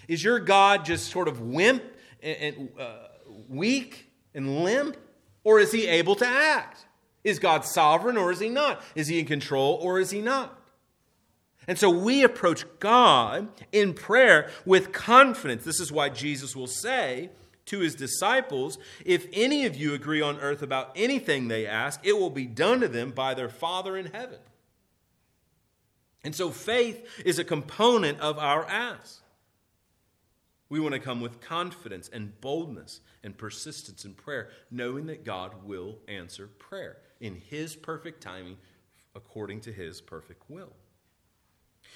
Is 0.08 0.24
your 0.24 0.40
God 0.40 0.86
just 0.86 1.12
sort 1.12 1.28
of 1.28 1.42
wimp 1.42 1.84
and, 2.24 2.38
and 2.38 2.70
uh, 2.80 2.94
weak 3.50 4.10
and 4.34 4.64
limp, 4.64 4.98
or 5.46 5.60
is 5.62 5.72
he 5.72 5.88
able 5.88 6.16
to 6.16 6.28
act? 6.28 6.86
Is 7.24 7.40
God 7.40 7.64
sovereign 7.64 8.18
or 8.18 8.32
is 8.32 8.40
he 8.40 8.50
not? 8.50 8.84
Is 8.96 9.08
he 9.08 9.20
in 9.20 9.26
control 9.26 9.80
or 9.82 10.00
is 10.02 10.12
he 10.12 10.20
not? 10.20 10.60
And 11.68 11.80
so 11.80 11.90
we 11.90 12.24
approach 12.24 12.66
God 12.80 13.48
in 13.72 13.94
prayer 13.94 14.50
with 14.66 14.92
confidence. 14.92 15.64
This 15.64 15.80
is 15.80 15.92
why 15.92 16.10
Jesus 16.10 16.56
will 16.56 16.68
say 16.68 17.30
to 17.66 17.80
his 17.80 17.96
disciples 17.96 18.78
If 19.04 19.28
any 19.34 19.66
of 19.66 19.76
you 19.76 19.94
agree 19.94 20.22
on 20.22 20.40
earth 20.40 20.62
about 20.62 20.92
anything 20.96 21.48
they 21.48 21.66
ask, 21.66 22.00
it 22.04 22.14
will 22.14 22.30
be 22.30 22.46
done 22.46 22.82
to 22.82 22.88
them 22.88 23.12
by 23.12 23.34
their 23.34 23.50
Father 23.50 23.98
in 23.98 24.08
heaven. 24.08 24.40
And 26.24 26.36
so 26.36 26.50
faith 26.50 27.08
is 27.24 27.40
a 27.40 27.44
component 27.44 28.20
of 28.20 28.38
our 28.38 28.66
ask. 28.66 29.22
We 30.70 30.80
want 30.80 30.94
to 30.94 31.00
come 31.00 31.22
with 31.22 31.42
confidence 31.42 32.10
and 32.12 32.40
boldness 32.42 33.00
and 33.26 33.38
persistence 33.38 34.06
in 34.06 34.14
prayer, 34.14 34.50
knowing 34.72 35.08
that 35.08 35.26
God 35.26 35.66
will 35.66 35.98
answer 36.08 36.48
prayer 36.48 36.98
in 37.20 37.36
His 37.36 37.76
perfect 37.76 38.22
timing 38.22 38.58
according 39.16 39.62
to 39.62 39.74
His 39.74 40.00
perfect 40.00 40.44
will. 40.50 40.72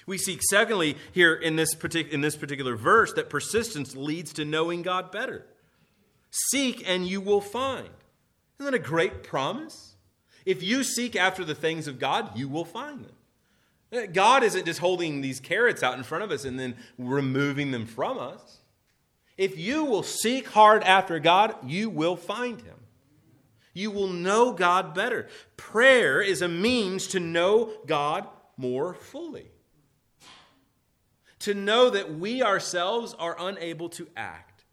We 0.05 0.17
see, 0.17 0.39
secondly, 0.49 0.97
here 1.11 1.33
in 1.33 1.55
this, 1.55 1.75
partic- 1.75 2.09
in 2.09 2.21
this 2.21 2.35
particular 2.35 2.75
verse, 2.75 3.13
that 3.13 3.29
persistence 3.29 3.95
leads 3.95 4.33
to 4.33 4.45
knowing 4.45 4.81
God 4.81 5.11
better. 5.11 5.45
Seek 6.31 6.83
and 6.87 7.07
you 7.07 7.21
will 7.21 7.41
find. 7.41 7.89
Isn't 8.59 8.71
that 8.71 8.73
a 8.73 8.79
great 8.79 9.23
promise? 9.23 9.95
If 10.45 10.63
you 10.63 10.83
seek 10.83 11.15
after 11.15 11.43
the 11.43 11.55
things 11.55 11.87
of 11.87 11.99
God, 11.99 12.37
you 12.37 12.47
will 12.47 12.65
find 12.65 13.05
them. 13.05 13.15
Eh, 13.91 14.05
God 14.07 14.43
isn't 14.43 14.65
just 14.65 14.79
holding 14.79 15.21
these 15.21 15.39
carrots 15.39 15.83
out 15.83 15.97
in 15.97 16.03
front 16.03 16.23
of 16.23 16.31
us 16.31 16.45
and 16.45 16.59
then 16.59 16.75
removing 16.97 17.71
them 17.71 17.85
from 17.85 18.17
us. 18.19 18.58
If 19.39 19.57
you 19.57 19.85
will 19.85 20.03
seek 20.03 20.49
hard 20.49 20.83
after 20.83 21.17
God, 21.17 21.55
you 21.65 21.89
will 21.89 22.17
find 22.17 22.59
him. 22.59 22.75
You 23.73 23.89
will 23.89 24.09
know 24.09 24.51
God 24.51 24.93
better. 24.93 25.29
Prayer 25.55 26.21
is 26.21 26.41
a 26.41 26.49
means 26.49 27.07
to 27.07 27.21
know 27.21 27.71
God 27.85 28.27
more 28.57 28.93
fully. 28.93 29.49
To 31.39 31.53
know 31.53 31.89
that 31.89 32.15
we 32.15 32.43
ourselves 32.43 33.15
are 33.17 33.37
unable 33.39 33.87
to 33.91 34.09
act. 34.17 34.65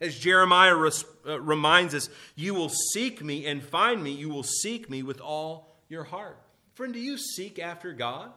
As 0.00 0.18
Jeremiah 0.18 0.74
res- 0.74 1.04
uh, 1.28 1.38
reminds 1.38 1.94
us, 1.94 2.08
you 2.34 2.54
will 2.54 2.70
seek 2.70 3.22
me 3.22 3.44
and 3.44 3.62
find 3.62 4.02
me. 4.02 4.12
You 4.12 4.30
will 4.30 4.42
seek 4.42 4.88
me 4.88 5.02
with 5.02 5.20
all 5.20 5.76
your 5.90 6.04
heart. 6.04 6.40
Friend, 6.72 6.94
do 6.94 6.98
you 6.98 7.18
seek 7.18 7.58
after 7.58 7.92
God 7.92 8.32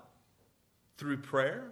through 0.98 1.20
prayer? 1.20 1.72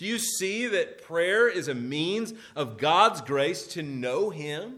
Do 0.00 0.06
you 0.06 0.18
see 0.18 0.66
that 0.66 1.02
prayer 1.02 1.46
is 1.46 1.68
a 1.68 1.74
means 1.74 2.32
of 2.56 2.78
God's 2.78 3.20
grace 3.20 3.66
to 3.74 3.82
know 3.82 4.30
Him? 4.30 4.76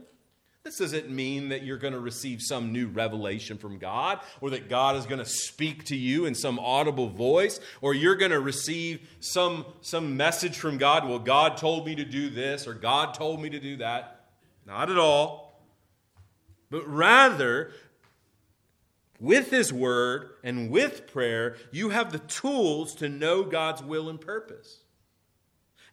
This 0.64 0.78
doesn't 0.78 1.11
mean 1.11 1.50
that 1.50 1.62
you're 1.62 1.78
going 1.78 1.92
to 1.92 2.00
receive 2.00 2.42
some 2.42 2.72
new 2.72 2.88
revelation 2.88 3.56
from 3.56 3.78
God 3.78 4.18
or 4.40 4.50
that 4.50 4.68
God 4.68 4.96
is 4.96 5.06
going 5.06 5.20
to 5.20 5.24
speak 5.24 5.85
to 5.85 5.96
you 5.96 6.24
in 6.24 6.35
some 6.35 6.58
audible 6.58 7.08
voice 7.08 7.61
or 7.80 7.94
you're 7.94 8.16
going 8.16 8.32
to 8.32 8.40
receive 8.40 9.08
some, 9.20 9.64
some 9.80 10.16
message 10.16 10.58
from 10.58 10.76
God. 10.76 11.08
Well, 11.08 11.20
God 11.20 11.56
told 11.56 11.87
me 11.87 11.94
to 11.94 12.04
do 12.04 12.28
this 12.28 12.66
or 12.66 12.74
God 12.74 13.14
told 13.14 13.40
me 13.40 13.48
to 13.50 13.61
do 13.61 13.76
that. 13.76 14.24
Not 14.66 14.90
at 14.90 14.98
all. 14.98 15.62
But 16.68 16.85
rather, 16.88 17.70
with 19.20 19.52
His 19.52 19.72
Word 19.72 20.30
and 20.42 20.68
with 20.68 21.06
prayer, 21.06 21.54
you 21.70 21.90
have 21.90 22.11
the 22.11 22.18
tools 22.18 22.96
to 22.96 23.08
know 23.08 23.44
God's 23.44 23.85
will 23.85 24.08
and 24.08 24.20
purpose. 24.20 24.82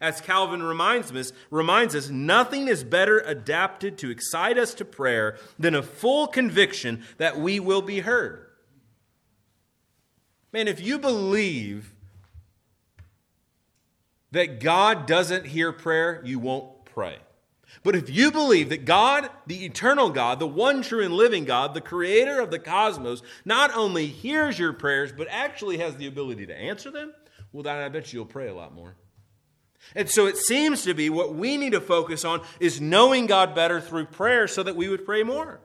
As 0.00 0.20
Calvin 0.20 0.62
reminds 0.62 1.12
us, 1.12 1.32
reminds 1.50 1.94
us, 1.94 2.08
nothing 2.08 2.68
is 2.68 2.84
better 2.84 3.18
adapted 3.18 3.98
to 3.98 4.10
excite 4.10 4.56
us 4.56 4.72
to 4.74 4.84
prayer 4.84 5.36
than 5.58 5.74
a 5.74 5.82
full 5.82 6.26
conviction 6.26 7.04
that 7.18 7.38
we 7.38 7.60
will 7.60 7.82
be 7.82 8.00
heard. 8.00 8.46
Man, 10.52 10.68
if 10.68 10.80
you 10.80 10.98
believe 10.98 11.94
that 14.32 14.60
God 14.60 15.06
doesn't 15.06 15.46
hear 15.46 15.70
prayer, 15.70 16.22
you 16.24 16.38
won't 16.38 16.84
pray. 16.86 17.18
But 17.82 17.94
if 17.94 18.10
you 18.10 18.30
believe 18.30 18.70
that 18.70 18.84
God, 18.84 19.30
the 19.46 19.64
eternal 19.64 20.10
God, 20.10 20.38
the 20.38 20.46
one 20.46 20.82
true 20.82 21.04
and 21.04 21.14
living 21.14 21.44
God, 21.44 21.74
the 21.74 21.80
creator 21.80 22.40
of 22.40 22.50
the 22.50 22.58
cosmos, 22.58 23.22
not 23.44 23.74
only 23.74 24.06
hears 24.06 24.58
your 24.58 24.72
prayers, 24.72 25.12
but 25.12 25.28
actually 25.30 25.78
has 25.78 25.96
the 25.96 26.06
ability 26.06 26.46
to 26.46 26.56
answer 26.56 26.90
them, 26.90 27.12
well, 27.52 27.62
then 27.62 27.76
I 27.76 27.88
bet 27.88 28.12
you'll 28.12 28.26
pray 28.26 28.48
a 28.48 28.54
lot 28.54 28.74
more. 28.74 28.96
And 29.94 30.08
so 30.08 30.26
it 30.26 30.36
seems 30.36 30.82
to 30.82 30.94
be 30.94 31.10
what 31.10 31.34
we 31.34 31.56
need 31.56 31.72
to 31.72 31.80
focus 31.80 32.24
on 32.24 32.42
is 32.60 32.80
knowing 32.80 33.26
God 33.26 33.54
better 33.54 33.80
through 33.80 34.06
prayer 34.06 34.46
so 34.46 34.62
that 34.62 34.76
we 34.76 34.88
would 34.88 35.04
pray 35.04 35.22
more. 35.22 35.60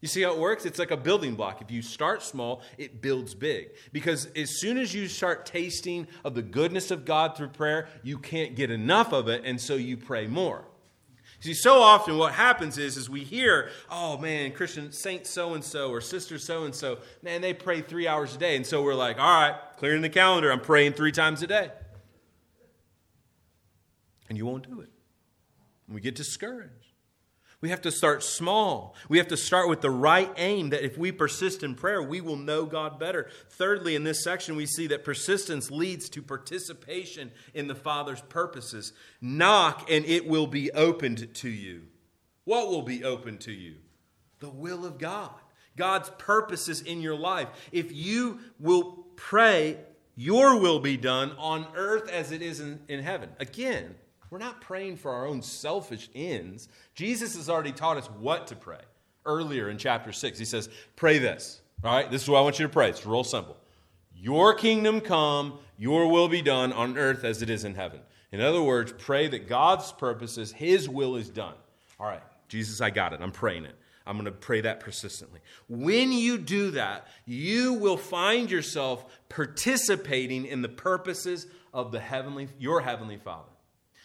You 0.00 0.08
see 0.08 0.20
how 0.20 0.32
it 0.32 0.38
works? 0.38 0.66
It's 0.66 0.78
like 0.78 0.90
a 0.90 0.98
building 0.98 1.34
block. 1.34 1.62
If 1.62 1.70
you 1.70 1.80
start 1.80 2.22
small, 2.22 2.60
it 2.76 3.00
builds 3.00 3.34
big. 3.34 3.70
Because 3.90 4.26
as 4.36 4.60
soon 4.60 4.76
as 4.76 4.94
you 4.94 5.08
start 5.08 5.46
tasting 5.46 6.06
of 6.24 6.34
the 6.34 6.42
goodness 6.42 6.90
of 6.90 7.06
God 7.06 7.36
through 7.36 7.48
prayer, 7.48 7.88
you 8.02 8.18
can't 8.18 8.54
get 8.54 8.70
enough 8.70 9.14
of 9.14 9.28
it, 9.28 9.42
and 9.46 9.58
so 9.58 9.76
you 9.76 9.96
pray 9.96 10.26
more. 10.26 10.66
See, 11.40 11.54
so 11.54 11.80
often 11.80 12.18
what 12.18 12.34
happens 12.34 12.76
is, 12.76 12.98
is 12.98 13.08
we 13.08 13.20
hear, 13.20 13.70
oh 13.90 14.18
man, 14.18 14.52
Christian 14.52 14.92
saint 14.92 15.26
so 15.26 15.54
and 15.54 15.64
so 15.64 15.90
or 15.90 16.02
sister 16.02 16.38
so 16.38 16.64
and 16.64 16.74
so, 16.74 16.98
man, 17.22 17.40
they 17.40 17.54
pray 17.54 17.80
three 17.80 18.06
hours 18.06 18.34
a 18.34 18.38
day. 18.38 18.56
And 18.56 18.66
so 18.66 18.82
we're 18.82 18.94
like, 18.94 19.18
all 19.18 19.40
right, 19.40 19.56
clearing 19.78 20.02
the 20.02 20.10
calendar, 20.10 20.52
I'm 20.52 20.60
praying 20.60 20.92
three 20.92 21.12
times 21.12 21.42
a 21.42 21.46
day 21.46 21.70
and 24.28 24.38
you 24.38 24.46
won't 24.46 24.68
do 24.68 24.80
it. 24.80 24.90
We 25.88 26.00
get 26.00 26.14
discouraged. 26.14 26.94
We 27.60 27.70
have 27.70 27.82
to 27.82 27.90
start 27.90 28.22
small. 28.22 28.94
We 29.08 29.16
have 29.16 29.28
to 29.28 29.38
start 29.38 29.70
with 29.70 29.80
the 29.80 29.90
right 29.90 30.30
aim 30.36 30.68
that 30.70 30.84
if 30.84 30.98
we 30.98 31.12
persist 31.12 31.62
in 31.62 31.74
prayer, 31.74 32.02
we 32.02 32.20
will 32.20 32.36
know 32.36 32.66
God 32.66 32.98
better. 32.98 33.30
Thirdly, 33.48 33.94
in 33.94 34.04
this 34.04 34.22
section, 34.22 34.54
we 34.54 34.66
see 34.66 34.86
that 34.88 35.02
persistence 35.02 35.70
leads 35.70 36.10
to 36.10 36.20
participation 36.20 37.32
in 37.54 37.66
the 37.66 37.74
Father's 37.74 38.20
purposes. 38.20 38.92
Knock, 39.22 39.90
and 39.90 40.04
it 40.04 40.26
will 40.26 40.46
be 40.46 40.70
opened 40.72 41.32
to 41.36 41.48
you. 41.48 41.84
What 42.44 42.68
will 42.68 42.82
be 42.82 43.02
opened 43.02 43.40
to 43.42 43.52
you? 43.52 43.76
The 44.40 44.50
will 44.50 44.84
of 44.84 44.98
God, 44.98 45.32
God's 45.74 46.10
purposes 46.18 46.82
in 46.82 47.00
your 47.00 47.16
life. 47.16 47.48
If 47.72 47.92
you 47.92 48.40
will 48.60 49.06
pray, 49.16 49.78
your 50.16 50.60
will 50.60 50.80
be 50.80 50.98
done 50.98 51.32
on 51.38 51.66
earth 51.74 52.10
as 52.10 52.30
it 52.30 52.42
is 52.42 52.60
in, 52.60 52.80
in 52.88 53.00
heaven. 53.00 53.30
Again, 53.40 53.94
we're 54.30 54.38
not 54.38 54.60
praying 54.60 54.96
for 54.96 55.12
our 55.12 55.26
own 55.26 55.42
selfish 55.42 56.08
ends. 56.14 56.68
Jesus 56.94 57.36
has 57.36 57.48
already 57.48 57.72
taught 57.72 57.96
us 57.96 58.06
what 58.06 58.46
to 58.48 58.56
pray. 58.56 58.80
Earlier 59.26 59.70
in 59.70 59.78
chapter 59.78 60.12
6, 60.12 60.38
he 60.38 60.44
says, 60.44 60.68
Pray 60.96 61.18
this. 61.18 61.60
All 61.82 61.94
right, 61.94 62.10
this 62.10 62.22
is 62.22 62.28
what 62.28 62.38
I 62.38 62.42
want 62.42 62.58
you 62.58 62.66
to 62.66 62.72
pray. 62.72 62.88
It's 62.88 63.06
real 63.06 63.24
simple. 63.24 63.56
Your 64.14 64.54
kingdom 64.54 65.00
come, 65.00 65.58
your 65.78 66.10
will 66.10 66.28
be 66.28 66.42
done 66.42 66.72
on 66.72 66.96
earth 66.96 67.24
as 67.24 67.42
it 67.42 67.50
is 67.50 67.64
in 67.64 67.74
heaven. 67.74 68.00
In 68.32 68.40
other 68.40 68.62
words, 68.62 68.92
pray 68.96 69.28
that 69.28 69.48
God's 69.48 69.92
purposes, 69.92 70.52
his 70.52 70.88
will 70.88 71.16
is 71.16 71.28
done. 71.28 71.54
All 72.00 72.06
right, 72.06 72.22
Jesus, 72.48 72.80
I 72.80 72.90
got 72.90 73.12
it. 73.12 73.20
I'm 73.22 73.32
praying 73.32 73.64
it. 73.64 73.74
I'm 74.06 74.16
going 74.16 74.26
to 74.26 74.32
pray 74.32 74.60
that 74.62 74.80
persistently. 74.80 75.40
When 75.68 76.12
you 76.12 76.36
do 76.38 76.72
that, 76.72 77.06
you 77.24 77.74
will 77.74 77.96
find 77.96 78.50
yourself 78.50 79.06
participating 79.28 80.44
in 80.44 80.60
the 80.60 80.68
purposes 80.68 81.46
of 81.72 81.92
the 81.92 82.00
heavenly 82.00 82.48
your 82.58 82.80
heavenly 82.80 83.16
Father 83.16 83.53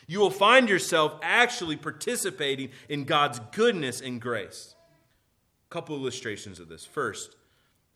you 0.10 0.19
will 0.19 0.32
find 0.32 0.67
yourself 0.67 1.19
actually 1.22 1.76
participating 1.76 2.72
in 2.89 3.04
God's 3.04 3.39
goodness 3.52 4.02
and 4.02 4.19
grace. 4.19 4.74
A 5.69 5.72
couple 5.72 5.95
illustrations 5.95 6.60
of 6.60 6.67
this. 6.67 6.84
First, 6.84 7.36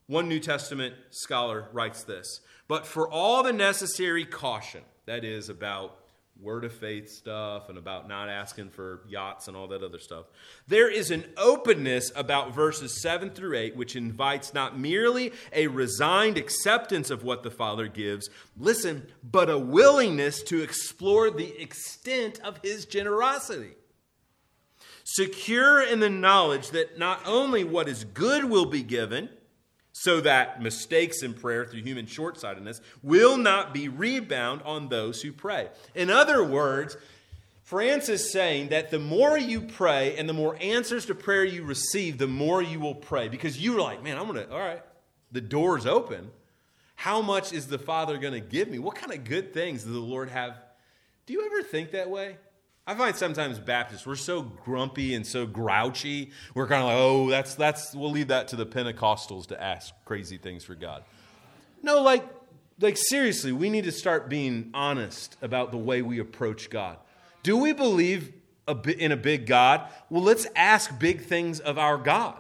one 0.06 0.30
New 0.30 0.40
Testament 0.40 0.94
scholar 1.10 1.70
writes 1.74 2.04
this 2.04 2.42
But 2.68 2.86
for 2.86 3.10
all 3.10 3.42
the 3.42 3.52
necessary 3.52 4.26
caution, 4.26 4.82
that 5.08 5.26
is, 5.26 5.50
about 5.50 5.98
word 6.42 6.66
of 6.66 6.74
faith 6.74 7.10
stuff 7.10 7.70
and 7.70 7.78
about 7.78 8.08
not 8.08 8.28
asking 8.28 8.70
for 8.70 9.02
yachts 9.08 9.48
and 9.48 9.56
all 9.56 9.68
that 9.68 9.84
other 9.84 10.00
stuff. 10.00 10.26
There 10.68 10.90
is 10.90 11.12
an 11.12 11.26
openness 11.38 12.12
about 12.16 12.54
verses 12.54 13.02
7 13.02 13.30
through 13.30 13.58
8 13.58 13.76
which 13.76 13.96
invites 13.96 14.54
not 14.54 14.78
merely 14.78 15.32
a 15.54 15.68
resigned 15.68 16.38
acceptance 16.38 17.10
of 17.10 17.24
what 17.24 17.44
the 17.44 17.52
Father 17.52 17.88
gives, 17.88 18.30
listen, 18.58 19.08
but 19.24 19.50
a 19.50 19.58
willingness 19.58 20.44
to 20.44 20.62
explore 20.62 21.30
the 21.30 21.62
extent 21.62 22.40
of 22.42 22.60
his 22.64 22.86
generosity. 22.86 23.76
Secure 25.06 25.82
in 25.84 26.00
the 26.00 26.10
knowledge 26.10 26.72
that 26.72 26.98
not 26.98 27.22
only 27.26 27.64
what 27.64 27.90
is 27.90 28.06
good 28.06 28.46
will 28.46 28.66
be 28.66 28.84
given, 28.84 29.30
so 29.94 30.20
that 30.22 30.62
mistakes 30.62 31.22
in 31.22 31.34
prayer 31.34 31.66
through 31.66 31.82
human 31.82 32.08
short 32.08 32.40
sightedness 32.40 32.82
will 33.04 33.38
not 33.38 33.74
be 33.74 33.88
rebound 33.88 34.62
on 34.66 34.90
those 34.90 35.22
who 35.22 35.32
pray. 35.32 35.70
In 35.94 36.10
other 36.10 36.44
words, 36.44 36.98
France 37.62 38.10
is 38.10 38.32
saying 38.32 38.70
that 38.70 38.90
the 38.90 39.00
more 39.00 39.38
you 39.38 39.62
pray 39.62 40.18
and 40.18 40.28
the 40.28 40.34
more 40.34 40.58
answers 40.60 41.06
to 41.06 41.16
prayer 41.16 41.46
you 41.46 41.64
receive, 41.64 42.18
the 42.18 42.28
more 42.28 42.62
you 42.62 42.80
will 42.80 42.96
pray. 42.96 43.30
Because 43.30 43.62
you're 43.62 43.80
like, 43.80 44.04
man, 44.04 44.18
I'm 44.18 44.26
going 44.26 44.46
to, 44.46 44.52
all 44.52 44.60
right, 44.60 44.82
the 45.32 45.42
door's 45.42 45.86
open. 45.86 46.32
How 46.96 47.22
much 47.22 47.54
is 47.54 47.68
the 47.68 47.80
Father 47.80 48.18
going 48.18 48.34
to 48.34 48.40
give 48.40 48.70
me? 48.70 48.80
What 48.80 48.96
kind 48.96 49.14
of 49.14 49.24
good 49.24 49.54
things 49.54 49.84
does 49.84 49.94
the 49.94 50.00
Lord 50.00 50.30
have? 50.30 50.58
Do 51.26 51.34
you 51.34 51.46
ever 51.46 51.62
think 51.64 51.92
that 51.92 52.10
way? 52.10 52.38
I 52.86 52.96
find 52.96 53.16
sometimes 53.16 53.60
Baptists, 53.60 54.06
we're 54.06 54.16
so 54.16 54.42
grumpy 54.42 55.16
and 55.16 55.26
so 55.26 55.46
grouchy. 55.46 56.32
We're 56.54 56.68
kind 56.68 56.82
of 56.82 56.88
like, 56.90 56.98
oh, 56.98 57.30
that's, 57.30 57.56
that's, 57.56 57.96
we'll 57.96 58.12
leave 58.12 58.28
that 58.28 58.50
to 58.50 58.58
the 58.58 58.66
Pentecostals 58.66 59.48
to 59.48 59.62
ask 59.62 59.94
crazy 60.04 60.38
things 60.38 60.66
for 60.66 60.76
God. 60.76 61.04
No, 61.82 62.02
like, 62.02 62.26
like 62.82 62.98
seriously, 62.98 63.54
we 63.54 63.70
need 63.70 63.86
to 63.86 63.92
start 63.92 64.30
being 64.30 64.70
honest 64.74 65.38
about 65.42 65.72
the 65.72 65.78
way 65.78 66.02
we 66.02 66.20
approach 66.20 66.70
God. 66.70 66.98
Do 67.42 67.58
we 67.58 67.72
believe 67.72 68.34
a 68.68 68.78
in 68.98 69.12
a 69.12 69.18
big 69.18 69.46
God? 69.46 69.90
Well, 70.10 70.24
let's 70.24 70.48
ask 70.56 70.98
big 71.00 71.22
things 71.22 71.60
of 71.60 71.78
our 71.78 71.98
God. 71.98 72.40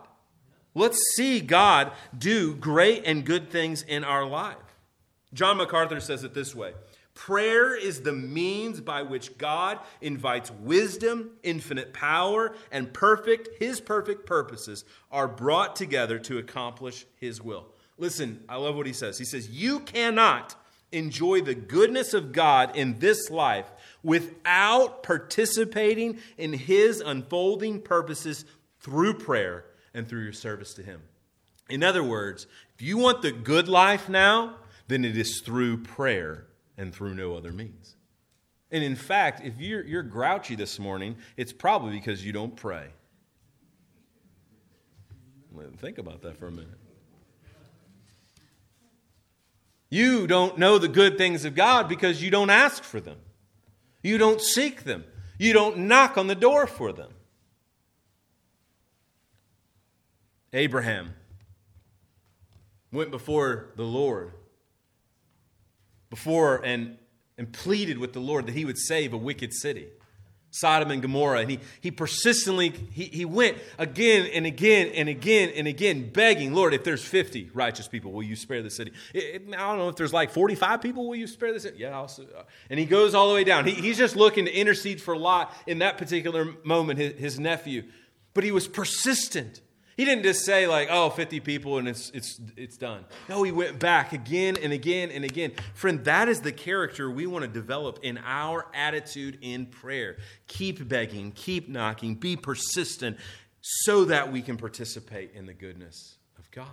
Let's 0.76 1.00
see 1.16 1.40
God 1.40 1.92
do 2.18 2.56
great 2.56 3.04
and 3.06 3.26
good 3.26 3.50
things 3.50 3.84
in 3.84 4.04
our 4.04 4.26
life. 4.26 4.58
John 5.34 5.58
MacArthur 5.58 6.00
says 6.00 6.24
it 6.24 6.34
this 6.34 6.54
way 6.56 6.74
Prayer 7.13 7.76
is 7.76 8.02
the 8.02 8.13
means 8.13 8.82
by 8.82 9.04
which 9.04 9.38
God 9.38 9.80
invites 10.02 10.52
wisdom, 10.52 11.32
infinite 11.43 11.93
power, 11.93 12.56
and 12.71 12.91
perfect, 12.91 13.62
his 13.62 13.80
perfect 13.80 14.26
purposes 14.26 14.84
are 15.12 15.28
brought 15.28 15.76
together 15.76 16.17
to 16.19 16.39
accomplish 16.39 17.06
his 17.19 17.41
will. 17.41 17.67
Listen, 17.99 18.43
I 18.49 18.56
love 18.56 18.76
what 18.76 18.88
he 18.88 18.93
says. 18.93 19.19
He 19.19 19.26
says, 19.26 19.49
You 19.49 19.82
cannot 19.82 20.56
enjoy 20.91 21.41
the 21.41 21.56
goodness 21.56 22.13
of 22.13 22.32
God 22.32 22.76
in 22.76 22.99
this 22.99 23.30
life 23.30 23.71
without 24.02 25.04
participating 25.04 26.19
in 26.38 26.54
his 26.54 26.99
unfolding 26.99 27.82
purposes 27.82 28.45
through 28.80 29.15
prayer 29.15 29.65
and 29.93 30.08
through 30.08 30.23
your 30.23 30.34
service 30.34 30.73
to 30.76 30.84
him. 30.84 31.02
In 31.69 31.84
other 31.84 32.04
words, 32.04 32.47
if 32.76 32.82
you 32.82 32.97
want 32.97 33.21
the 33.21 33.32
good 33.32 33.67
life 33.67 34.10
now, 34.10 34.58
then 34.88 35.06
it 35.06 35.17
is 35.17 35.41
through 35.41 35.78
prayer 35.78 36.47
and 36.78 36.94
through 36.94 37.14
no 37.16 37.36
other 37.36 37.52
means. 37.52 37.96
And 38.72 38.84
in 38.84 38.96
fact, 38.96 39.42
if 39.44 39.60
you're, 39.60 39.84
you're 39.84 40.04
grouchy 40.04 40.56
this 40.56 40.80
morning, 40.80 41.16
it's 41.38 41.54
probably 41.54 41.92
because 41.92 42.26
you 42.26 42.34
don't 42.34 42.56
pray. 42.56 42.88
Think 45.84 45.98
about 45.98 46.22
that 46.22 46.38
for 46.38 46.48
a 46.48 46.52
minute. 46.52 46.80
You 49.90 50.28
don't 50.28 50.58
know 50.58 50.78
the 50.78 50.88
good 50.88 51.18
things 51.18 51.44
of 51.44 51.56
God 51.56 51.90
because 51.90 52.24
you 52.24 52.32
don't 52.32 52.50
ask 52.50 52.84
for 52.84 53.02
them. 53.02 53.18
You 54.02 54.18
don't 54.18 54.40
seek 54.40 54.86
them. 54.86 55.04
You 55.38 55.52
don't 55.52 55.80
knock 55.80 56.18
on 56.18 56.28
the 56.28 56.36
door 56.36 56.68
for 56.68 56.94
them. 56.94 57.12
Abraham 60.54 61.14
went 62.94 63.12
before 63.12 63.72
the 63.76 63.84
Lord 63.84 64.32
before 66.13 66.63
and, 66.63 66.95
and 67.39 67.52
pleaded 67.52 67.97
with 67.97 68.13
the 68.13 68.19
Lord 68.19 68.45
that 68.45 68.54
he 68.54 68.65
would 68.65 68.78
save 68.78 69.13
a 69.13 69.17
wicked 69.17 69.52
city. 69.52 69.88
Sodom 70.52 70.91
and 70.91 71.02
Gomorrah. 71.02 71.39
And 71.39 71.49
he, 71.49 71.60
he 71.82 71.89
persistently, 71.89 72.69
he, 72.91 73.06
he 73.06 73.26
went 73.26 73.58
again 73.80 74.30
and 74.32 74.45
again 74.45 74.89
and 74.93 75.10
again 75.10 75.49
and 75.56 75.67
again 75.67 76.12
begging, 76.12 76.54
Lord, 76.54 76.76
if 76.76 76.84
there's 76.84 77.04
50 77.04 77.49
righteous 77.56 77.88
people, 77.88 78.12
will 78.12 78.21
you 78.21 78.36
spare 78.36 78.62
the 78.62 78.69
city? 78.69 78.91
It, 79.12 79.41
it, 79.41 79.56
I 79.56 79.69
don't 79.69 79.80
know 79.80 79.89
if 79.89 79.95
there's 79.95 80.13
like 80.13 80.30
45 80.30 80.84
people, 80.84 81.08
will 81.08 81.15
you 81.15 81.26
spare 81.26 81.52
the 81.52 81.60
city? 81.60 81.78
Yeah, 81.80 81.97
I'll, 81.97 82.12
uh, 82.38 82.43
and 82.69 82.80
he 82.80 82.86
goes 82.86 83.15
all 83.15 83.28
the 83.30 83.34
way 83.34 83.43
down. 83.43 83.65
He, 83.65 83.71
he's 83.71 83.97
just 83.97 84.15
looking 84.15 84.45
to 84.45 84.56
intercede 84.56 85.02
for 85.02 85.17
Lot 85.17 85.52
in 85.65 85.80
that 85.80 85.97
particular 85.97 86.54
moment, 86.63 86.99
his, 86.99 87.13
his 87.13 87.39
nephew. 87.39 87.86
But 88.36 88.43
he 88.43 88.52
was 88.52 88.67
persistent. 88.67 89.62
He 89.96 90.06
didn't 90.06 90.24
just 90.24 90.44
say 90.46 90.68
like, 90.68 90.88
"Oh, 90.92 91.10
50 91.10 91.40
people 91.40 91.78
and 91.78 91.88
it's 91.88 92.10
it's 92.12 92.40
it's 92.58 92.78
done." 92.78 93.06
No, 93.30 93.44
he 93.44 93.52
went 93.52 93.80
back 93.80 94.14
again 94.14 94.58
and 94.62 94.74
again 94.74 95.12
and 95.12 95.24
again. 95.24 95.52
Friend, 95.74 96.04
that 96.06 96.28
is 96.30 96.42
the 96.42 96.52
character 96.52 97.10
we 97.12 97.28
want 97.28 97.44
to 97.44 97.48
develop 97.48 98.00
in 98.02 98.20
our 98.26 98.66
attitude 98.74 99.38
in 99.42 99.68
prayer. 99.68 100.18
Keep 100.48 100.88
begging, 100.88 101.32
keep 101.32 101.70
knocking, 101.70 102.16
be 102.16 102.36
persistent 102.36 103.18
so 103.62 104.06
that 104.06 104.32
we 104.32 104.42
can 104.42 104.58
participate 104.58 105.32
in 105.34 105.46
the 105.46 105.54
goodness 105.54 106.18
of 106.38 106.50
God. 106.52 106.68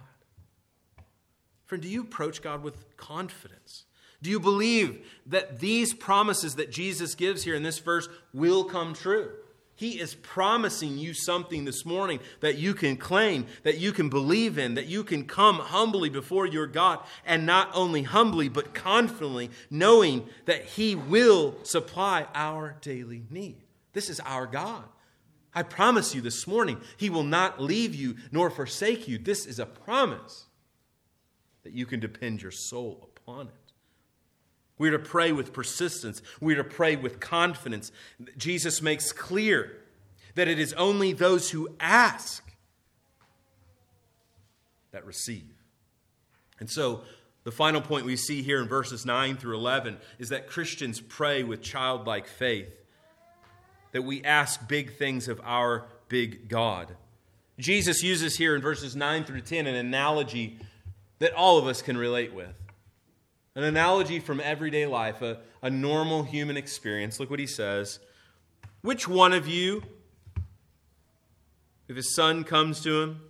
Friend, 1.66 1.82
do 1.82 1.88
you 1.88 2.00
approach 2.00 2.42
God 2.42 2.62
with 2.62 2.96
confidence? 2.96 3.84
Do 4.22 4.28
you 4.28 4.40
believe 4.40 5.06
that 5.26 5.60
these 5.60 5.94
promises 5.94 6.56
that 6.56 6.70
Jesus 6.70 7.14
gives 7.14 7.44
here 7.44 7.54
in 7.54 7.62
this 7.62 7.78
verse 7.78 8.08
will 8.34 8.64
come 8.64 8.92
true? 8.92 9.30
He 9.80 9.98
is 9.98 10.14
promising 10.14 10.98
you 10.98 11.14
something 11.14 11.64
this 11.64 11.86
morning 11.86 12.20
that 12.40 12.58
you 12.58 12.74
can 12.74 12.98
claim, 12.98 13.46
that 13.62 13.78
you 13.78 13.92
can 13.92 14.10
believe 14.10 14.58
in, 14.58 14.74
that 14.74 14.88
you 14.88 15.02
can 15.02 15.24
come 15.24 15.58
humbly 15.58 16.10
before 16.10 16.44
your 16.44 16.66
God, 16.66 16.98
and 17.24 17.46
not 17.46 17.70
only 17.72 18.02
humbly, 18.02 18.50
but 18.50 18.74
confidently, 18.74 19.48
knowing 19.70 20.28
that 20.44 20.66
He 20.66 20.94
will 20.94 21.54
supply 21.62 22.26
our 22.34 22.76
daily 22.82 23.22
need. 23.30 23.62
This 23.94 24.10
is 24.10 24.20
our 24.20 24.46
God. 24.46 24.84
I 25.54 25.62
promise 25.62 26.14
you 26.14 26.20
this 26.20 26.46
morning, 26.46 26.78
He 26.98 27.08
will 27.08 27.24
not 27.24 27.58
leave 27.58 27.94
you 27.94 28.16
nor 28.30 28.50
forsake 28.50 29.08
you. 29.08 29.16
This 29.16 29.46
is 29.46 29.58
a 29.58 29.64
promise 29.64 30.44
that 31.62 31.72
you 31.72 31.86
can 31.86 32.00
depend 32.00 32.42
your 32.42 32.50
soul 32.50 33.08
upon 33.16 33.46
it. 33.46 33.59
We're 34.80 34.92
to 34.92 34.98
pray 34.98 35.30
with 35.30 35.52
persistence. 35.52 36.22
We're 36.40 36.56
to 36.56 36.64
pray 36.64 36.96
with 36.96 37.20
confidence. 37.20 37.92
Jesus 38.38 38.80
makes 38.80 39.12
clear 39.12 39.76
that 40.36 40.48
it 40.48 40.58
is 40.58 40.72
only 40.72 41.12
those 41.12 41.50
who 41.50 41.68
ask 41.78 42.50
that 44.92 45.04
receive. 45.04 45.52
And 46.60 46.70
so, 46.70 47.02
the 47.44 47.52
final 47.52 47.82
point 47.82 48.06
we 48.06 48.16
see 48.16 48.40
here 48.40 48.58
in 48.62 48.68
verses 48.68 49.04
9 49.04 49.36
through 49.36 49.56
11 49.56 49.98
is 50.18 50.30
that 50.30 50.48
Christians 50.48 50.98
pray 50.98 51.42
with 51.42 51.60
childlike 51.60 52.26
faith, 52.26 52.74
that 53.92 54.00
we 54.00 54.24
ask 54.24 54.66
big 54.66 54.96
things 54.96 55.28
of 55.28 55.42
our 55.44 55.88
big 56.08 56.48
God. 56.48 56.96
Jesus 57.58 58.02
uses 58.02 58.38
here 58.38 58.56
in 58.56 58.62
verses 58.62 58.96
9 58.96 59.24
through 59.24 59.42
10 59.42 59.66
an 59.66 59.74
analogy 59.74 60.58
that 61.18 61.34
all 61.34 61.58
of 61.58 61.66
us 61.66 61.82
can 61.82 61.98
relate 61.98 62.32
with. 62.32 62.54
An 63.56 63.64
analogy 63.64 64.20
from 64.20 64.40
everyday 64.40 64.86
life, 64.86 65.22
a, 65.22 65.38
a 65.60 65.70
normal 65.70 66.22
human 66.22 66.56
experience. 66.56 67.18
Look 67.18 67.30
what 67.30 67.40
he 67.40 67.46
says. 67.46 67.98
Which 68.82 69.08
one 69.08 69.32
of 69.32 69.48
you, 69.48 69.82
if 71.88 71.96
his 71.96 72.14
son 72.14 72.44
comes 72.44 72.80
to 72.82 73.02
him 73.02 73.20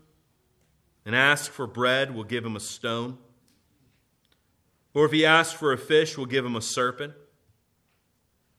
and 1.06 1.16
asks 1.16 1.48
for 1.48 1.66
bread, 1.66 2.14
will 2.14 2.24
give 2.24 2.44
him 2.44 2.54
a 2.54 2.60
stone? 2.60 3.18
Or 4.92 5.04
if 5.04 5.12
he 5.12 5.24
asks 5.24 5.54
for 5.54 5.72
a 5.72 5.78
fish, 5.78 6.18
will 6.18 6.26
give 6.26 6.44
him 6.44 6.56
a 6.56 6.60
serpent? 6.60 7.14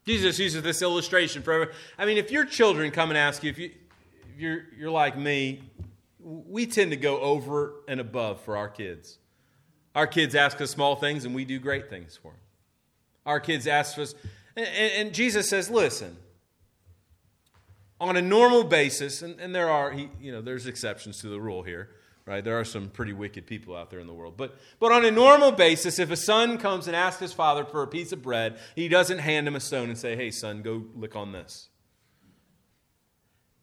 Jesus 0.06 0.39
uses 0.39 0.63
this 0.63 0.82
illustration 0.82 1.43
for 1.43 1.71
I 1.97 2.06
mean, 2.06 2.17
if 2.17 2.32
your 2.32 2.45
children 2.45 2.89
come 2.91 3.10
and 3.10 3.17
ask 3.17 3.43
you, 3.43 3.52
if, 3.52 3.60
you, 3.60 3.71
if 4.34 4.39
you're, 4.39 4.63
you're 4.76 4.91
like 4.91 5.17
me, 5.17 5.62
we 6.19 6.65
tend 6.65 6.91
to 6.91 6.97
go 6.97 7.19
over 7.19 7.76
and 7.88 8.00
above 8.00 8.41
for 8.41 8.58
our 8.58 8.67
kids. 8.67 9.19
Our 9.95 10.08
kids 10.08 10.36
ask 10.36 10.62
us 10.62 10.71
small 10.71 10.95
things 10.95 11.25
and 11.25 11.36
we 11.36 11.45
do 11.45 11.60
great 11.60 11.89
things 11.89 12.17
for 12.21 12.32
them. 12.32 12.39
Our 13.25 13.39
kids 13.39 13.67
ask 13.67 13.97
us, 13.99 14.15
and, 14.56 14.67
and 14.67 15.13
Jesus 15.13 15.49
says, 15.49 15.69
listen, 15.69 16.17
on 17.99 18.17
a 18.17 18.21
normal 18.21 18.63
basis, 18.63 19.21
and, 19.21 19.39
and 19.39 19.54
there 19.54 19.69
are, 19.69 19.93
you 19.93 20.32
know, 20.32 20.41
there's 20.41 20.65
exceptions 20.65 21.21
to 21.21 21.30
the 21.30 21.39
rule 21.39 21.62
here, 21.62 21.89
right? 22.25 22.43
There 22.43 22.60
are 22.60 22.65
some 22.65 22.89
pretty 22.89 23.13
wicked 23.13 23.45
people 23.45 23.75
out 23.75 23.91
there 23.91 23.99
in 23.99 24.08
the 24.08 24.13
world. 24.13 24.36
But, 24.38 24.58
but 24.80 24.91
on 24.91 25.06
a 25.06 25.12
normal 25.12 25.51
basis, 25.51 25.99
if 25.99 26.10
a 26.10 26.17
son 26.17 26.58
comes 26.58 26.88
and 26.88 26.95
asks 26.95 27.19
his 27.19 27.34
father 27.34 27.63
for 27.63 27.84
a 27.84 27.88
piece 27.88 28.12
of 28.12 28.23
bread, 28.23 28.58
he 28.75 28.88
doesn't 28.88 29.19
hand 29.19 29.47
him 29.47 29.56
a 29.56 29.60
stone 29.60 29.89
and 29.89 29.97
say, 29.97 30.15
hey, 30.15 30.32
son, 30.32 30.63
go 30.63 30.84
lick 30.95 31.15
on 31.15 31.32
this. 31.32 31.69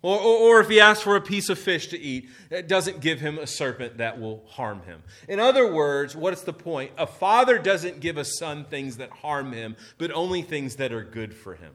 Or, 0.00 0.16
or, 0.16 0.36
or, 0.36 0.60
if 0.60 0.68
he 0.68 0.78
asks 0.78 1.02
for 1.02 1.16
a 1.16 1.20
piece 1.20 1.48
of 1.48 1.58
fish 1.58 1.88
to 1.88 1.98
eat, 1.98 2.28
it 2.50 2.68
doesn't 2.68 3.00
give 3.00 3.20
him 3.20 3.36
a 3.36 3.48
serpent 3.48 3.98
that 3.98 4.20
will 4.20 4.44
harm 4.46 4.82
him. 4.82 5.02
In 5.28 5.40
other 5.40 5.72
words, 5.72 6.14
what 6.14 6.32
is 6.32 6.42
the 6.42 6.52
point? 6.52 6.92
A 6.96 7.06
father 7.06 7.58
doesn't 7.58 7.98
give 7.98 8.16
a 8.16 8.24
son 8.24 8.64
things 8.64 8.98
that 8.98 9.10
harm 9.10 9.52
him, 9.52 9.74
but 9.98 10.12
only 10.12 10.42
things 10.42 10.76
that 10.76 10.92
are 10.92 11.02
good 11.02 11.34
for 11.34 11.56
him. 11.56 11.72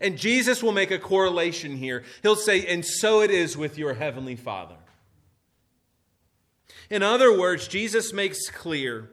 And 0.00 0.18
Jesus 0.18 0.62
will 0.62 0.72
make 0.72 0.90
a 0.90 0.98
correlation 0.98 1.76
here. 1.76 2.02
He'll 2.22 2.34
say, 2.34 2.66
And 2.66 2.84
so 2.84 3.20
it 3.20 3.30
is 3.30 3.56
with 3.56 3.78
your 3.78 3.94
heavenly 3.94 4.36
Father. 4.36 4.76
In 6.88 7.02
other 7.02 7.38
words, 7.38 7.68
Jesus 7.68 8.12
makes 8.12 8.48
clear 8.48 9.10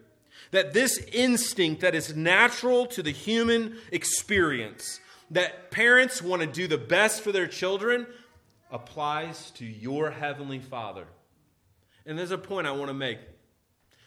that 0.51 0.73
this 0.73 0.97
instinct 1.11 1.81
that 1.81 1.93
is 1.93 2.15
natural 2.15 2.85
to 2.87 3.03
the 3.03 3.11
human 3.11 3.77
experience, 3.91 4.99
that 5.31 5.71
parents 5.71 6.21
want 6.21 6.41
to 6.41 6.47
do 6.47 6.67
the 6.67 6.77
best 6.77 7.21
for 7.21 7.31
their 7.31 7.47
children 7.47 8.07
applies 8.71 9.51
to 9.51 9.65
your 9.65 10.11
heavenly 10.11 10.59
Father. 10.59 11.05
And 12.05 12.17
there's 12.17 12.31
a 12.31 12.37
point 12.37 12.67
I 12.67 12.71
want 12.71 12.87
to 12.87 12.93
make 12.93 13.19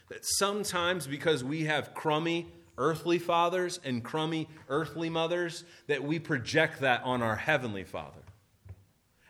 that 0.09 0.25
sometimes 0.25 1.07
because 1.07 1.45
we 1.45 1.65
have 1.65 1.95
crummy 1.95 2.47
earthly 2.81 3.19
fathers 3.19 3.79
and 3.85 4.03
crummy 4.03 4.49
earthly 4.69 5.11
mothers, 5.11 5.65
that 5.87 6.03
we 6.03 6.19
project 6.19 6.81
that 6.81 7.03
on 7.05 7.23
our 7.23 7.37
heavenly 7.37 7.85
Father. 7.85 8.23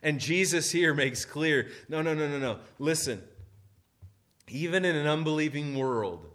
And 0.02 0.20
Jesus 0.20 0.70
here 0.70 0.94
makes 0.94 1.24
clear 1.24 1.68
no, 1.88 2.00
no, 2.00 2.14
no, 2.14 2.28
no, 2.28 2.38
no. 2.38 2.58
Listen, 2.78 3.22
even 4.48 4.84
in 4.84 4.96
an 4.96 5.06
unbelieving 5.06 5.76
world, 5.76 6.26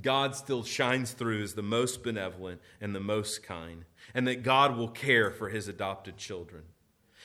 God 0.00 0.34
still 0.34 0.64
shines 0.64 1.12
through 1.12 1.42
as 1.42 1.54
the 1.54 1.62
most 1.62 2.02
benevolent 2.02 2.60
and 2.80 2.94
the 2.94 3.00
most 3.00 3.42
kind, 3.42 3.84
and 4.14 4.26
that 4.26 4.42
God 4.42 4.76
will 4.76 4.88
care 4.88 5.30
for 5.30 5.48
his 5.48 5.68
adopted 5.68 6.16
children. 6.16 6.62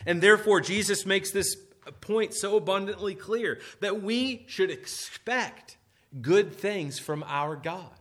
And 0.06 0.22
therefore, 0.22 0.62
Jesus 0.62 1.06
makes 1.06 1.32
this 1.32 1.56
point 2.02 2.34
so 2.34 2.58
abundantly 2.58 3.16
clear 3.16 3.60
that 3.80 4.02
we 4.02 4.46
should 4.48 4.70
expect 4.70 5.78
good 6.22 6.54
things 6.54 7.00
from 7.00 7.24
our 7.28 7.56
God. 7.56 7.92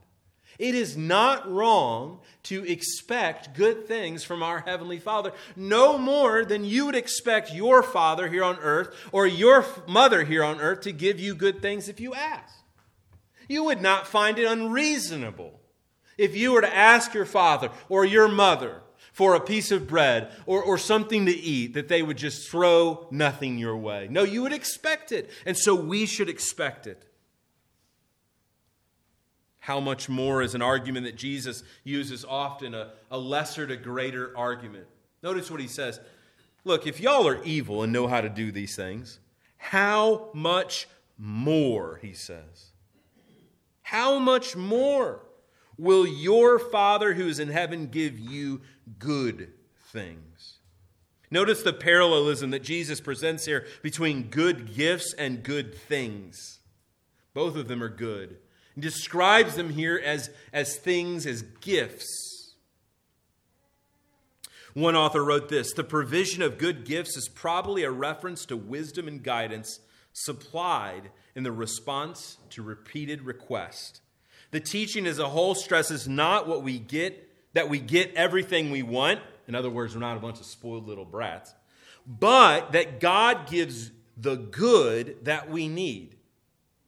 It 0.58 0.74
is 0.74 0.96
not 0.96 1.50
wrong 1.50 2.20
to 2.44 2.64
expect 2.66 3.54
good 3.54 3.86
things 3.86 4.24
from 4.24 4.42
our 4.42 4.60
Heavenly 4.60 4.98
Father, 4.98 5.32
no 5.54 5.98
more 5.98 6.44
than 6.44 6.64
you 6.64 6.86
would 6.86 6.94
expect 6.94 7.52
your 7.52 7.82
father 7.82 8.28
here 8.28 8.44
on 8.44 8.56
earth 8.60 8.94
or 9.12 9.26
your 9.26 9.66
mother 9.86 10.24
here 10.24 10.42
on 10.42 10.60
earth 10.60 10.80
to 10.82 10.92
give 10.92 11.20
you 11.20 11.34
good 11.34 11.60
things 11.60 11.88
if 11.88 12.00
you 12.00 12.14
ask. 12.14 12.54
You 13.48 13.64
would 13.64 13.82
not 13.82 14.06
find 14.06 14.38
it 14.38 14.50
unreasonable 14.50 15.60
if 16.18 16.36
you 16.36 16.52
were 16.52 16.60
to 16.60 16.76
ask 16.76 17.14
your 17.14 17.26
father 17.26 17.70
or 17.88 18.04
your 18.04 18.28
mother 18.28 18.82
for 19.12 19.34
a 19.34 19.40
piece 19.40 19.70
of 19.70 19.88
bread 19.88 20.30
or, 20.44 20.62
or 20.62 20.76
something 20.76 21.26
to 21.26 21.32
eat, 21.32 21.74
that 21.74 21.88
they 21.88 22.02
would 22.02 22.18
just 22.18 22.50
throw 22.50 23.06
nothing 23.10 23.58
your 23.58 23.76
way. 23.76 24.08
No, 24.10 24.22
you 24.24 24.42
would 24.42 24.52
expect 24.52 25.12
it. 25.12 25.30
And 25.44 25.56
so 25.56 25.74
we 25.74 26.06
should 26.06 26.28
expect 26.28 26.86
it. 26.86 27.02
How 29.58 29.80
much 29.80 30.08
more 30.08 30.42
is 30.42 30.54
an 30.54 30.62
argument 30.62 31.06
that 31.06 31.16
Jesus 31.16 31.64
uses 31.82 32.24
often, 32.24 32.74
a, 32.74 32.92
a 33.10 33.18
lesser 33.18 33.66
to 33.66 33.76
greater 33.76 34.36
argument. 34.36 34.86
Notice 35.22 35.50
what 35.50 35.60
he 35.60 35.66
says. 35.66 35.98
Look, 36.64 36.86
if 36.86 37.00
y'all 37.00 37.26
are 37.26 37.42
evil 37.42 37.82
and 37.82 37.92
know 37.92 38.06
how 38.06 38.20
to 38.20 38.28
do 38.28 38.52
these 38.52 38.76
things, 38.76 39.18
how 39.56 40.28
much 40.34 40.88
more, 41.18 41.98
he 42.02 42.12
says, 42.12 42.72
how 43.82 44.18
much 44.18 44.54
more 44.54 45.25
will 45.78 46.06
your 46.06 46.58
Father 46.58 47.14
who 47.14 47.28
is 47.28 47.38
in 47.38 47.48
heaven 47.48 47.86
give 47.86 48.18
you 48.18 48.60
good 48.98 49.52
things? 49.92 50.58
Notice 51.30 51.62
the 51.62 51.72
parallelism 51.72 52.50
that 52.50 52.62
Jesus 52.62 53.00
presents 53.00 53.46
here 53.46 53.66
between 53.82 54.24
good 54.24 54.74
gifts 54.74 55.12
and 55.18 55.42
good 55.42 55.74
things. 55.74 56.60
Both 57.34 57.56
of 57.56 57.68
them 57.68 57.82
are 57.82 57.88
good. 57.88 58.38
He 58.74 58.80
describes 58.80 59.56
them 59.56 59.70
here 59.70 60.00
as, 60.02 60.30
as 60.52 60.76
things, 60.76 61.26
as 61.26 61.42
gifts. 61.42 62.54
One 64.74 64.94
author 64.94 65.24
wrote 65.24 65.48
this 65.48 65.72
The 65.72 65.84
provision 65.84 66.42
of 66.42 66.58
good 66.58 66.84
gifts 66.84 67.16
is 67.16 67.28
probably 67.28 67.82
a 67.82 67.90
reference 67.90 68.44
to 68.46 68.56
wisdom 68.56 69.08
and 69.08 69.22
guidance 69.22 69.80
supplied 70.12 71.10
in 71.34 71.42
the 71.42 71.52
response 71.52 72.38
to 72.50 72.62
repeated 72.62 73.22
request. 73.22 74.00
The 74.50 74.60
teaching 74.60 75.06
as 75.06 75.18
a 75.18 75.28
whole 75.28 75.54
stresses 75.54 76.08
not 76.08 76.46
what 76.46 76.62
we 76.62 76.78
get, 76.78 77.28
that 77.54 77.68
we 77.68 77.78
get 77.78 78.14
everything 78.14 78.70
we 78.70 78.82
want, 78.82 79.20
In 79.48 79.54
other 79.54 79.70
words, 79.70 79.94
we're 79.94 80.00
not 80.00 80.16
a 80.16 80.20
bunch 80.20 80.40
of 80.40 80.46
spoiled 80.46 80.86
little 80.86 81.04
brats. 81.04 81.54
But 82.06 82.72
that 82.72 83.00
God 83.00 83.48
gives 83.48 83.90
the 84.16 84.36
good 84.36 85.24
that 85.24 85.50
we 85.50 85.68
need. 85.68 86.16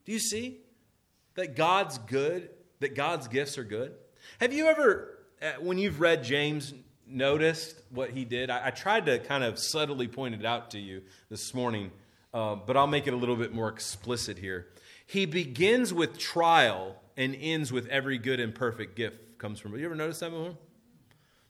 Do 0.05 0.11
you 0.11 0.19
see? 0.19 0.57
That 1.35 1.55
God's 1.55 1.97
good, 1.99 2.49
that 2.79 2.95
God's 2.95 3.27
gifts 3.27 3.57
are 3.57 3.63
good. 3.63 3.93
Have 4.39 4.53
you 4.53 4.67
ever, 4.67 5.17
uh, 5.41 5.53
when 5.61 5.77
you've 5.77 6.01
read 6.01 6.23
James, 6.23 6.73
noticed 7.07 7.75
what 7.91 8.11
he 8.11 8.25
did? 8.25 8.49
I, 8.49 8.67
I 8.67 8.71
tried 8.71 9.05
to 9.05 9.19
kind 9.19 9.43
of 9.43 9.57
subtly 9.57 10.07
point 10.07 10.35
it 10.35 10.45
out 10.45 10.71
to 10.71 10.79
you 10.79 11.03
this 11.29 11.53
morning, 11.53 11.91
uh, 12.33 12.55
but 12.55 12.75
I'll 12.75 12.87
make 12.87 13.07
it 13.07 13.13
a 13.13 13.17
little 13.17 13.35
bit 13.35 13.53
more 13.53 13.69
explicit 13.69 14.37
here. 14.37 14.67
He 15.09 15.25
begins 15.25 15.91
with 15.91 16.19
trial 16.19 16.95
and 17.17 17.35
ends 17.35 17.71
with 17.71 17.87
every 17.87 18.19
good 18.19 18.39
and 18.39 18.53
perfect 18.53 18.95
gift 18.95 19.39
comes 19.39 19.59
from. 19.59 19.75
You 19.75 19.85
ever 19.85 19.95
notice 19.95 20.19
that 20.19 20.29
before? 20.29 20.55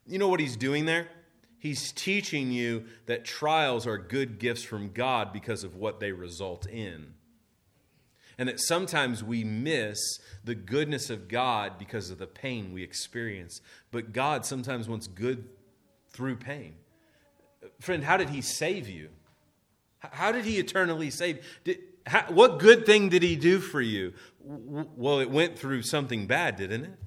You 0.08 0.18
know 0.18 0.30
what 0.30 0.40
he's 0.40 0.56
doing 0.56 0.86
there? 0.86 1.10
He's 1.58 1.92
teaching 1.92 2.54
you 2.54 2.86
that 3.06 3.26
trials 3.26 3.86
are 3.86 3.98
good 3.98 4.40
gifts 4.40 4.64
from 4.64 4.92
God 4.94 5.34
because 5.34 5.66
of 5.66 5.76
what 5.76 6.00
they 6.00 6.14
result 6.14 6.68
in. 6.68 7.16
And 8.38 8.48
that 8.48 8.62
sometimes 8.62 9.26
we 9.26 9.44
miss 9.44 10.00
the 10.46 10.56
goodness 10.56 11.10
of 11.10 11.28
God 11.28 11.78
because 11.78 12.10
of 12.12 12.18
the 12.18 12.28
pain 12.28 12.72
we 12.72 12.82
experience. 12.82 13.60
But 13.92 14.14
God 14.14 14.46
sometimes 14.46 14.88
wants 14.88 15.08
good 15.08 15.50
through 16.12 16.38
pain. 16.38 16.76
Friend, 17.82 18.06
how 18.06 18.16
did 18.16 18.30
He 18.30 18.40
save 18.40 18.88
you? 18.88 19.10
How 20.00 20.32
did 20.32 20.46
He 20.46 20.60
eternally 20.60 21.10
save? 21.10 21.46
Did, 21.66 21.80
how, 22.10 22.24
what 22.30 22.60
good 22.60 22.86
thing 22.86 23.10
did 23.10 23.24
He 23.24 23.36
do 23.36 23.60
for 23.60 23.82
you? 23.82 24.14
Well, 24.44 25.20
it 25.20 25.30
went 25.30 25.60
through 25.60 25.84
something 25.84 26.26
bad, 26.26 26.56
didn't 26.56 26.86
it? 26.86 27.00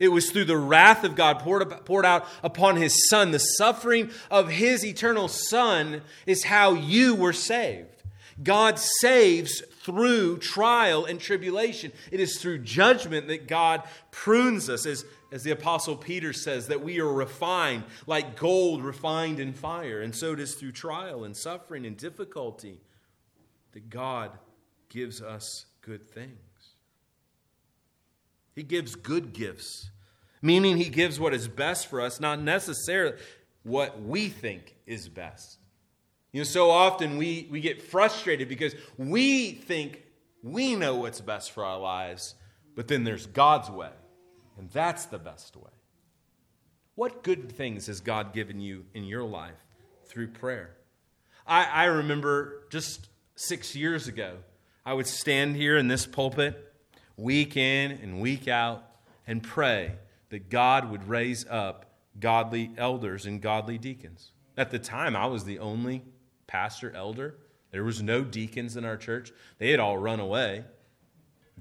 It 0.00 0.08
was 0.08 0.30
through 0.30 0.46
the 0.46 0.56
wrath 0.56 1.04
of 1.04 1.14
God 1.14 1.40
poured, 1.40 1.68
poured 1.84 2.06
out 2.06 2.26
upon 2.42 2.76
his 2.76 3.08
son. 3.08 3.30
The 3.30 3.38
suffering 3.38 4.10
of 4.30 4.48
his 4.48 4.84
eternal 4.84 5.28
son 5.28 6.00
is 6.26 6.44
how 6.44 6.72
you 6.72 7.14
were 7.14 7.34
saved. 7.34 8.02
God 8.42 8.78
saves 8.78 9.60
through 9.82 10.38
trial 10.38 11.04
and 11.04 11.20
tribulation. 11.20 11.92
It 12.10 12.18
is 12.18 12.38
through 12.40 12.60
judgment 12.60 13.28
that 13.28 13.46
God 13.46 13.82
prunes 14.10 14.70
us, 14.70 14.86
as, 14.86 15.04
as 15.30 15.42
the 15.42 15.50
Apostle 15.50 15.96
Peter 15.96 16.32
says, 16.32 16.68
that 16.68 16.82
we 16.82 16.98
are 16.98 17.12
refined 17.12 17.84
like 18.06 18.38
gold 18.38 18.82
refined 18.82 19.38
in 19.38 19.52
fire. 19.52 20.00
And 20.00 20.16
so 20.16 20.32
it 20.32 20.40
is 20.40 20.54
through 20.54 20.72
trial 20.72 21.24
and 21.24 21.36
suffering 21.36 21.84
and 21.84 21.96
difficulty 21.96 22.80
that 23.72 23.90
God 23.90 24.32
gives 24.88 25.22
us 25.22 25.66
good 25.80 26.08
things. 26.08 26.36
He 28.54 28.62
gives 28.62 28.94
good 28.94 29.32
gifts, 29.32 29.90
meaning 30.42 30.76
He 30.76 30.88
gives 30.88 31.20
what 31.20 31.34
is 31.34 31.48
best 31.48 31.86
for 31.86 32.00
us, 32.00 32.20
not 32.20 32.40
necessarily 32.40 33.16
what 33.62 34.02
we 34.02 34.28
think 34.28 34.76
is 34.86 35.08
best. 35.08 35.58
You 36.32 36.40
know, 36.40 36.44
so 36.44 36.70
often 36.70 37.16
we, 37.16 37.48
we 37.50 37.60
get 37.60 37.82
frustrated 37.82 38.48
because 38.48 38.74
we 38.96 39.52
think 39.52 40.04
we 40.42 40.74
know 40.74 40.96
what's 40.96 41.20
best 41.20 41.52
for 41.52 41.64
our 41.64 41.78
lives, 41.78 42.34
but 42.74 42.88
then 42.88 43.04
there's 43.04 43.26
God's 43.26 43.70
way, 43.70 43.90
and 44.58 44.70
that's 44.70 45.06
the 45.06 45.18
best 45.18 45.56
way. 45.56 45.70
What 46.94 47.22
good 47.22 47.52
things 47.52 47.86
has 47.86 48.00
God 48.00 48.32
given 48.32 48.60
you 48.60 48.84
in 48.94 49.04
your 49.04 49.24
life 49.24 49.64
through 50.06 50.28
prayer? 50.28 50.76
I, 51.46 51.64
I 51.64 51.84
remember 51.86 52.64
just 52.70 53.09
six 53.40 53.74
years 53.74 54.06
ago, 54.06 54.36
I 54.84 54.92
would 54.92 55.06
stand 55.06 55.56
here 55.56 55.78
in 55.78 55.88
this 55.88 56.04
pulpit 56.04 56.74
week 57.16 57.56
in 57.56 57.92
and 57.92 58.20
week 58.20 58.48
out 58.48 58.84
and 59.26 59.42
pray 59.42 59.92
that 60.28 60.50
God 60.50 60.90
would 60.90 61.08
raise 61.08 61.46
up 61.48 61.86
godly 62.18 62.70
elders 62.76 63.24
and 63.24 63.40
godly 63.40 63.78
deacons. 63.78 64.32
At 64.58 64.70
the 64.70 64.78
time, 64.78 65.16
I 65.16 65.26
was 65.26 65.44
the 65.44 65.58
only 65.58 66.02
pastor 66.46 66.94
elder. 66.94 67.36
There 67.70 67.82
was 67.82 68.02
no 68.02 68.22
deacons 68.22 68.76
in 68.76 68.84
our 68.84 68.98
church. 68.98 69.32
They 69.58 69.70
had 69.70 69.80
all 69.80 69.96
run 69.96 70.20
away, 70.20 70.64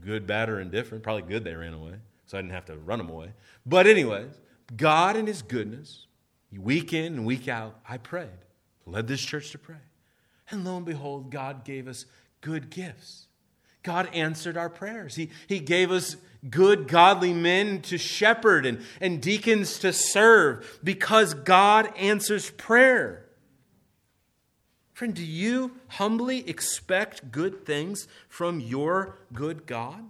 good, 0.02 0.28
bad, 0.28 0.50
or 0.50 0.60
indifferent. 0.60 1.04
Probably 1.04 1.22
good 1.22 1.46
they 1.46 1.56
ran 1.56 1.74
away, 1.74 1.94
so 2.26 2.38
I 2.38 2.42
didn't 2.42 2.54
have 2.54 2.66
to 2.66 2.76
run 2.78 3.00
them 3.00 3.10
away. 3.10 3.32
But, 3.66 3.88
anyways, 3.88 4.34
God 4.76 5.16
in 5.16 5.28
His 5.28 5.42
goodness, 5.42 6.08
week 6.52 6.92
in 6.92 7.14
and 7.14 7.26
week 7.26 7.48
out, 7.48 7.80
I 7.88 7.98
prayed, 7.98 8.30
led 8.86 9.08
this 9.08 9.22
church 9.22 9.52
to 9.52 9.58
pray. 9.58 9.78
And 10.52 10.66
lo 10.66 10.78
and 10.78 10.86
behold, 10.86 11.32
God 11.32 11.64
gave 11.64 11.88
us 11.88 12.06
good 12.42 12.70
gifts. 12.70 13.28
God 13.84 14.10
answered 14.14 14.58
our 14.58 14.70
prayers. 14.70 15.16
He, 15.16 15.30
he 15.48 15.60
gave 15.60 15.92
us 15.92 16.18
good, 16.50 16.88
godly 16.88 17.34
men 17.34 17.82
to 17.84 17.98
shepherd 17.98 18.66
and, 18.66 18.84
and 19.00 19.22
deacons 19.22 19.80
to 19.80 19.94
serve 19.94 20.80
because 20.84 21.34
God 21.34 21.92
answers 21.98 22.50
prayer. 22.52 23.26
Friend, 24.94 25.14
do 25.14 25.24
you 25.24 25.78
humbly 25.88 26.48
expect 26.50 27.32
good 27.32 27.66
things 27.66 28.08
from 28.28 28.60
your 28.60 29.18
good 29.34 29.66
God? 29.66 30.04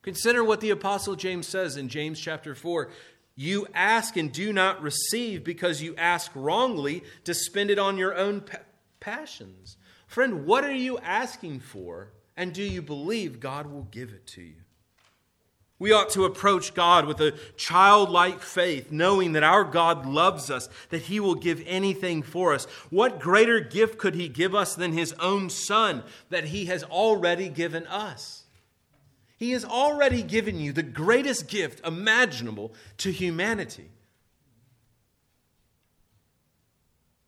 Consider 0.00 0.42
what 0.42 0.60
the 0.62 0.70
Apostle 0.70 1.16
James 1.16 1.46
says 1.46 1.76
in 1.76 1.88
James 1.88 2.18
chapter 2.18 2.54
4. 2.54 2.88
You 3.34 3.66
ask 3.74 4.16
and 4.16 4.32
do 4.32 4.54
not 4.54 4.80
receive 4.80 5.44
because 5.44 5.82
you 5.82 5.94
ask 5.96 6.30
wrongly 6.34 7.04
to 7.24 7.34
spend 7.34 7.70
it 7.70 7.78
on 7.78 7.98
your 7.98 8.14
own 8.14 8.42
passions. 9.00 9.76
Friend, 10.06 10.46
what 10.46 10.64
are 10.64 10.74
you 10.74 10.98
asking 10.98 11.60
for? 11.60 12.12
And 12.36 12.52
do 12.52 12.62
you 12.62 12.82
believe 12.82 13.40
God 13.40 13.66
will 13.66 13.88
give 13.90 14.10
it 14.10 14.26
to 14.28 14.42
you? 14.42 14.56
We 15.78 15.92
ought 15.92 16.08
to 16.10 16.24
approach 16.24 16.72
God 16.72 17.06
with 17.06 17.20
a 17.20 17.34
childlike 17.56 18.40
faith, 18.40 18.90
knowing 18.90 19.32
that 19.32 19.42
our 19.42 19.62
God 19.62 20.06
loves 20.06 20.50
us, 20.50 20.70
that 20.88 21.02
He 21.02 21.20
will 21.20 21.34
give 21.34 21.62
anything 21.66 22.22
for 22.22 22.54
us. 22.54 22.64
What 22.88 23.20
greater 23.20 23.60
gift 23.60 23.98
could 23.98 24.14
He 24.14 24.28
give 24.28 24.54
us 24.54 24.74
than 24.74 24.92
His 24.92 25.12
own 25.14 25.50
Son 25.50 26.02
that 26.30 26.44
He 26.44 26.66
has 26.66 26.82
already 26.84 27.50
given 27.50 27.86
us? 27.88 28.44
He 29.36 29.50
has 29.50 29.66
already 29.66 30.22
given 30.22 30.58
you 30.58 30.72
the 30.72 30.82
greatest 30.82 31.46
gift 31.46 31.86
imaginable 31.86 32.72
to 32.98 33.12
humanity. 33.12 33.90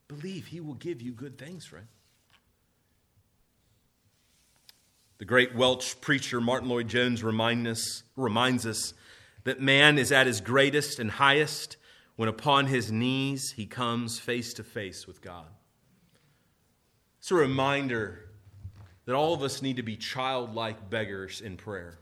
Believe 0.09 0.47
He 0.47 0.61
will 0.61 0.75
give 0.75 1.01
you 1.03 1.13
good 1.13 1.39
things, 1.39 1.67
friend. 1.67 1.87
The 5.19 5.25
great 5.25 5.55
Welsh 5.55 5.97
preacher 6.01 6.41
Martyn 6.41 6.69
Lloyd-Jones 6.69 7.25
remind 7.25 7.67
us, 7.67 8.05
reminds 8.17 8.65
us 8.65 8.95
that 9.45 9.61
man 9.61 9.99
is 9.99 10.13
at 10.13 10.29
his 10.29 10.41
greatest 10.41 10.99
and 11.01 11.11
highest 11.11 11.77
when 12.15 12.29
upon 12.29 12.67
his 12.67 12.93
knees 12.93 13.53
he 13.57 13.67
comes 13.67 14.21
face 14.21 14.55
to 14.55 14.63
face 14.63 15.09
with 15.09 15.21
God. 15.21 15.47
It's 17.19 17.33
a 17.33 17.35
reminder 17.35 18.31
that 19.07 19.15
all 19.17 19.35
of 19.35 19.43
us 19.43 19.61
need 19.61 19.77
to 19.77 19.83
be 19.83 19.97
childlike 19.97 20.89
beggars 20.89 21.41
in 21.41 21.57
prayer, 21.57 21.99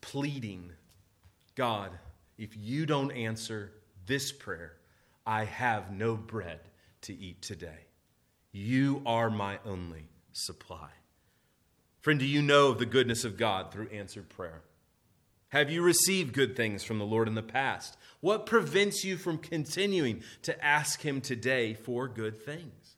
pleading, 0.00 0.72
God, 1.54 1.90
if 2.38 2.56
you 2.56 2.86
don't 2.86 3.12
answer 3.12 3.72
this 4.06 4.32
prayer, 4.32 4.72
I 5.26 5.44
have 5.44 5.92
no 5.92 6.16
bread 6.16 6.60
to 7.02 7.14
eat 7.14 7.42
today. 7.42 7.86
You 8.52 9.02
are 9.06 9.30
my 9.30 9.58
only 9.64 10.08
supply. 10.32 10.90
Friend, 12.00 12.18
do 12.18 12.26
you 12.26 12.42
know 12.42 12.68
of 12.68 12.78
the 12.78 12.86
goodness 12.86 13.24
of 13.24 13.36
God 13.36 13.72
through 13.72 13.88
answered 13.90 14.28
prayer? 14.28 14.62
Have 15.50 15.70
you 15.70 15.82
received 15.82 16.32
good 16.32 16.56
things 16.56 16.82
from 16.82 16.98
the 16.98 17.04
Lord 17.04 17.28
in 17.28 17.34
the 17.34 17.42
past? 17.42 17.96
What 18.20 18.46
prevents 18.46 19.04
you 19.04 19.16
from 19.16 19.38
continuing 19.38 20.22
to 20.42 20.64
ask 20.64 21.02
Him 21.02 21.20
today 21.20 21.74
for 21.74 22.08
good 22.08 22.42
things? 22.42 22.96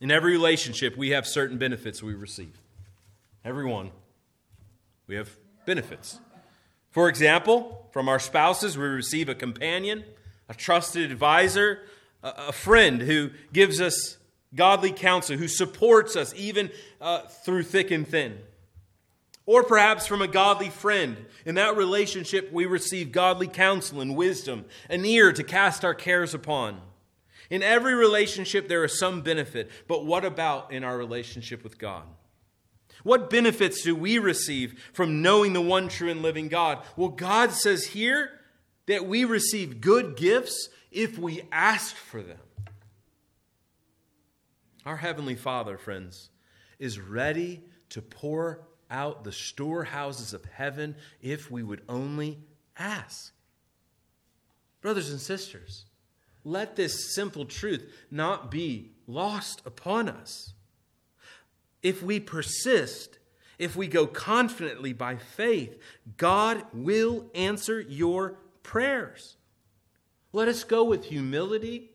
In 0.00 0.10
every 0.10 0.32
relationship, 0.32 0.96
we 0.96 1.10
have 1.10 1.26
certain 1.26 1.56
benefits 1.56 2.02
we 2.02 2.14
receive. 2.14 2.60
Everyone, 3.44 3.92
we 5.06 5.14
have 5.14 5.30
benefits. 5.66 6.18
For 6.90 7.08
example, 7.08 7.88
from 7.92 8.08
our 8.08 8.18
spouses, 8.18 8.76
we 8.76 8.84
receive 8.84 9.28
a 9.28 9.34
companion, 9.34 10.04
a 10.48 10.54
trusted 10.54 11.10
advisor, 11.10 11.80
a 12.22 12.52
friend 12.52 13.02
who 13.02 13.30
gives 13.52 13.80
us 13.80 14.18
godly 14.54 14.92
counsel 14.92 15.36
who 15.36 15.48
supports 15.48 16.16
us 16.16 16.32
even 16.36 16.70
uh, 17.00 17.20
through 17.20 17.64
thick 17.64 17.90
and 17.90 18.06
thin. 18.06 18.38
Or 19.46 19.62
perhaps 19.62 20.06
from 20.06 20.22
a 20.22 20.28
godly 20.28 20.70
friend. 20.70 21.16
In 21.44 21.56
that 21.56 21.76
relationship, 21.76 22.50
we 22.50 22.64
receive 22.64 23.12
godly 23.12 23.48
counsel 23.48 24.00
and 24.00 24.16
wisdom, 24.16 24.64
an 24.88 25.04
ear 25.04 25.32
to 25.32 25.42
cast 25.42 25.84
our 25.84 25.94
cares 25.94 26.32
upon. 26.32 26.80
In 27.50 27.62
every 27.62 27.94
relationship, 27.94 28.68
there 28.68 28.84
is 28.84 28.98
some 28.98 29.20
benefit, 29.20 29.70
but 29.86 30.06
what 30.06 30.24
about 30.24 30.72
in 30.72 30.82
our 30.82 30.96
relationship 30.96 31.62
with 31.62 31.78
God? 31.78 32.04
What 33.02 33.28
benefits 33.28 33.82
do 33.82 33.94
we 33.94 34.18
receive 34.18 34.82
from 34.94 35.20
knowing 35.20 35.52
the 35.52 35.60
one 35.60 35.88
true 35.88 36.08
and 36.08 36.22
living 36.22 36.48
God? 36.48 36.78
Well, 36.96 37.10
God 37.10 37.52
says 37.52 37.88
here 37.88 38.30
that 38.86 39.06
we 39.06 39.24
receive 39.24 39.80
good 39.80 40.16
gifts 40.16 40.68
if 40.90 41.18
we 41.18 41.42
ask 41.50 41.94
for 41.94 42.22
them. 42.22 42.38
Our 44.84 44.96
Heavenly 44.96 45.34
Father, 45.34 45.78
friends, 45.78 46.30
is 46.78 46.98
ready 47.00 47.62
to 47.90 48.02
pour 48.02 48.66
out 48.90 49.24
the 49.24 49.32
storehouses 49.32 50.34
of 50.34 50.44
heaven 50.44 50.94
if 51.22 51.50
we 51.50 51.62
would 51.62 51.82
only 51.88 52.38
ask. 52.78 53.32
Brothers 54.82 55.10
and 55.10 55.20
sisters, 55.20 55.86
let 56.44 56.76
this 56.76 57.14
simple 57.14 57.46
truth 57.46 57.90
not 58.10 58.50
be 58.50 58.90
lost 59.06 59.62
upon 59.64 60.08
us. 60.08 60.52
If 61.82 62.02
we 62.02 62.20
persist, 62.20 63.18
if 63.58 63.76
we 63.76 63.88
go 63.88 64.06
confidently 64.06 64.92
by 64.92 65.16
faith, 65.16 65.78
God 66.18 66.64
will 66.74 67.30
answer 67.34 67.80
your 67.80 68.38
prayers. 68.64 69.36
Let 70.32 70.48
us 70.48 70.64
go 70.64 70.82
with 70.82 71.04
humility, 71.04 71.92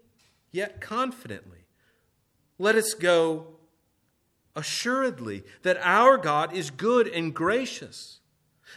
yet 0.53 0.79
confidently. 0.79 1.65
Let 2.57 2.75
us 2.75 2.93
go 2.93 3.47
assuredly 4.55 5.43
that 5.63 5.77
our 5.81 6.17
God 6.17 6.53
is 6.53 6.71
good 6.71 7.07
and 7.07 7.33
gracious. 7.33 8.19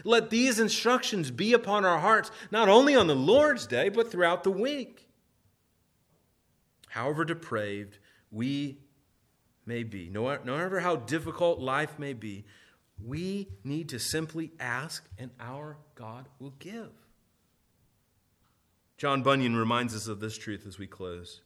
Let 0.04 0.30
these 0.30 0.58
instructions 0.58 1.30
be 1.30 1.52
upon 1.52 1.84
our 1.84 1.98
hearts, 1.98 2.30
not 2.50 2.68
only 2.68 2.96
on 2.96 3.06
the 3.06 3.14
Lord's 3.14 3.66
day, 3.66 3.88
but 3.88 4.10
throughout 4.10 4.42
the 4.42 4.50
week. 4.50 5.06
However 6.88 7.24
depraved 7.24 7.98
we 8.30 8.78
may 9.64 9.82
be, 9.82 10.08
no 10.08 10.24
matter 10.24 10.80
how 10.80 10.96
difficult 10.96 11.60
life 11.60 11.98
may 11.98 12.14
be, 12.14 12.44
we 13.04 13.48
need 13.64 13.88
to 13.90 13.98
simply 13.98 14.52
ask, 14.58 15.06
and 15.18 15.30
our 15.40 15.76
God 15.94 16.28
will 16.38 16.54
give. 16.58 16.90
John 19.02 19.24
Bunyan 19.24 19.56
reminds 19.56 19.96
us 19.96 20.06
of 20.06 20.20
this 20.20 20.38
truth 20.38 20.64
as 20.64 20.78
we 20.78 20.86
close. 20.86 21.40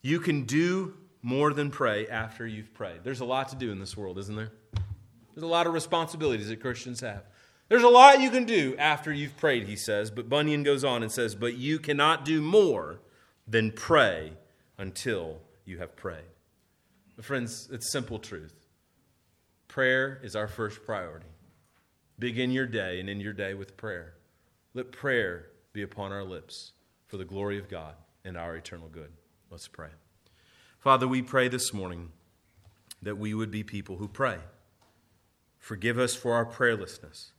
You 0.00 0.20
can 0.20 0.44
do 0.44 0.94
more 1.20 1.52
than 1.52 1.70
pray 1.70 2.08
after 2.08 2.46
you've 2.46 2.72
prayed. 2.72 3.04
There's 3.04 3.20
a 3.20 3.26
lot 3.26 3.50
to 3.50 3.56
do 3.56 3.70
in 3.70 3.78
this 3.78 3.94
world, 3.94 4.16
isn't 4.16 4.34
there? 4.34 4.52
There's 5.34 5.42
a 5.42 5.46
lot 5.46 5.66
of 5.66 5.74
responsibilities 5.74 6.48
that 6.48 6.62
Christians 6.62 7.02
have. 7.02 7.24
There's 7.68 7.82
a 7.82 7.90
lot 7.90 8.22
you 8.22 8.30
can 8.30 8.46
do 8.46 8.74
after 8.78 9.12
you've 9.12 9.36
prayed, 9.36 9.66
he 9.68 9.76
says. 9.76 10.10
But 10.10 10.30
Bunyan 10.30 10.62
goes 10.62 10.82
on 10.82 11.02
and 11.02 11.12
says, 11.12 11.34
But 11.34 11.58
you 11.58 11.78
cannot 11.78 12.24
do 12.24 12.40
more 12.40 13.00
than 13.46 13.70
pray 13.70 14.32
until 14.78 15.42
you 15.66 15.76
have 15.76 15.94
prayed. 15.94 16.24
Friends, 17.20 17.68
it's 17.70 17.92
simple 17.92 18.18
truth. 18.18 18.54
Prayer 19.68 20.20
is 20.22 20.34
our 20.34 20.48
first 20.48 20.86
priority. 20.86 21.26
Begin 22.18 22.50
your 22.50 22.66
day 22.66 22.98
and 22.98 23.10
end 23.10 23.20
your 23.20 23.34
day 23.34 23.52
with 23.52 23.76
prayer. 23.76 24.14
Let 24.72 24.90
prayer 24.90 25.50
be 25.76 25.82
upon 25.82 26.10
our 26.10 26.24
lips 26.24 26.72
for 27.06 27.18
the 27.18 27.24
glory 27.24 27.58
of 27.58 27.68
God 27.68 27.94
and 28.24 28.34
our 28.36 28.56
eternal 28.56 28.88
good. 28.88 29.12
Let's 29.50 29.68
pray. 29.68 29.90
Father, 30.78 31.06
we 31.06 31.20
pray 31.20 31.48
this 31.48 31.74
morning 31.74 32.12
that 33.02 33.18
we 33.18 33.34
would 33.34 33.50
be 33.50 33.62
people 33.62 33.98
who 33.98 34.08
pray. 34.08 34.38
Forgive 35.58 35.98
us 35.98 36.14
for 36.14 36.32
our 36.32 36.46
prayerlessness. 36.46 37.32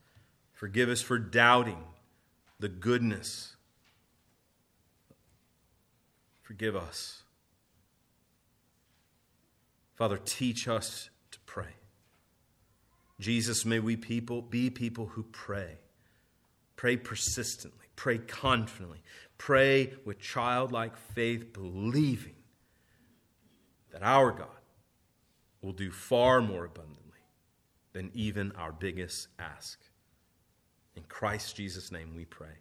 Forgive 0.53 0.87
us 0.87 1.01
for 1.01 1.17
doubting 1.17 1.83
the 2.59 2.69
goodness. 2.69 3.55
Forgive 6.43 6.75
us. 6.75 7.23
Father, 9.95 10.19
teach 10.23 10.67
us 10.67 11.09
to 11.31 11.39
pray. 11.47 11.73
Jesus, 13.19 13.65
may 13.65 13.79
we 13.79 13.95
people 13.95 14.43
be 14.43 14.69
people 14.69 15.07
who 15.07 15.23
pray. 15.23 15.79
Pray 16.75 16.97
persistently, 16.97 17.86
pray 17.97 18.19
confidently, 18.19 19.03
pray 19.37 19.93
with 20.05 20.19
childlike 20.19 20.95
faith, 20.95 21.51
believing 21.51 22.35
that 23.91 24.01
our 24.01 24.31
God 24.31 24.47
will 25.61 25.73
do 25.73 25.91
far 25.91 26.39
more 26.39 26.63
abundantly 26.63 27.03
than 27.91 28.11
even 28.13 28.53
our 28.53 28.71
biggest 28.71 29.27
ask. 29.39 29.79
In 30.95 31.03
Christ 31.09 31.57
Jesus' 31.57 31.91
name 31.91 32.13
we 32.15 32.23
pray. 32.23 32.55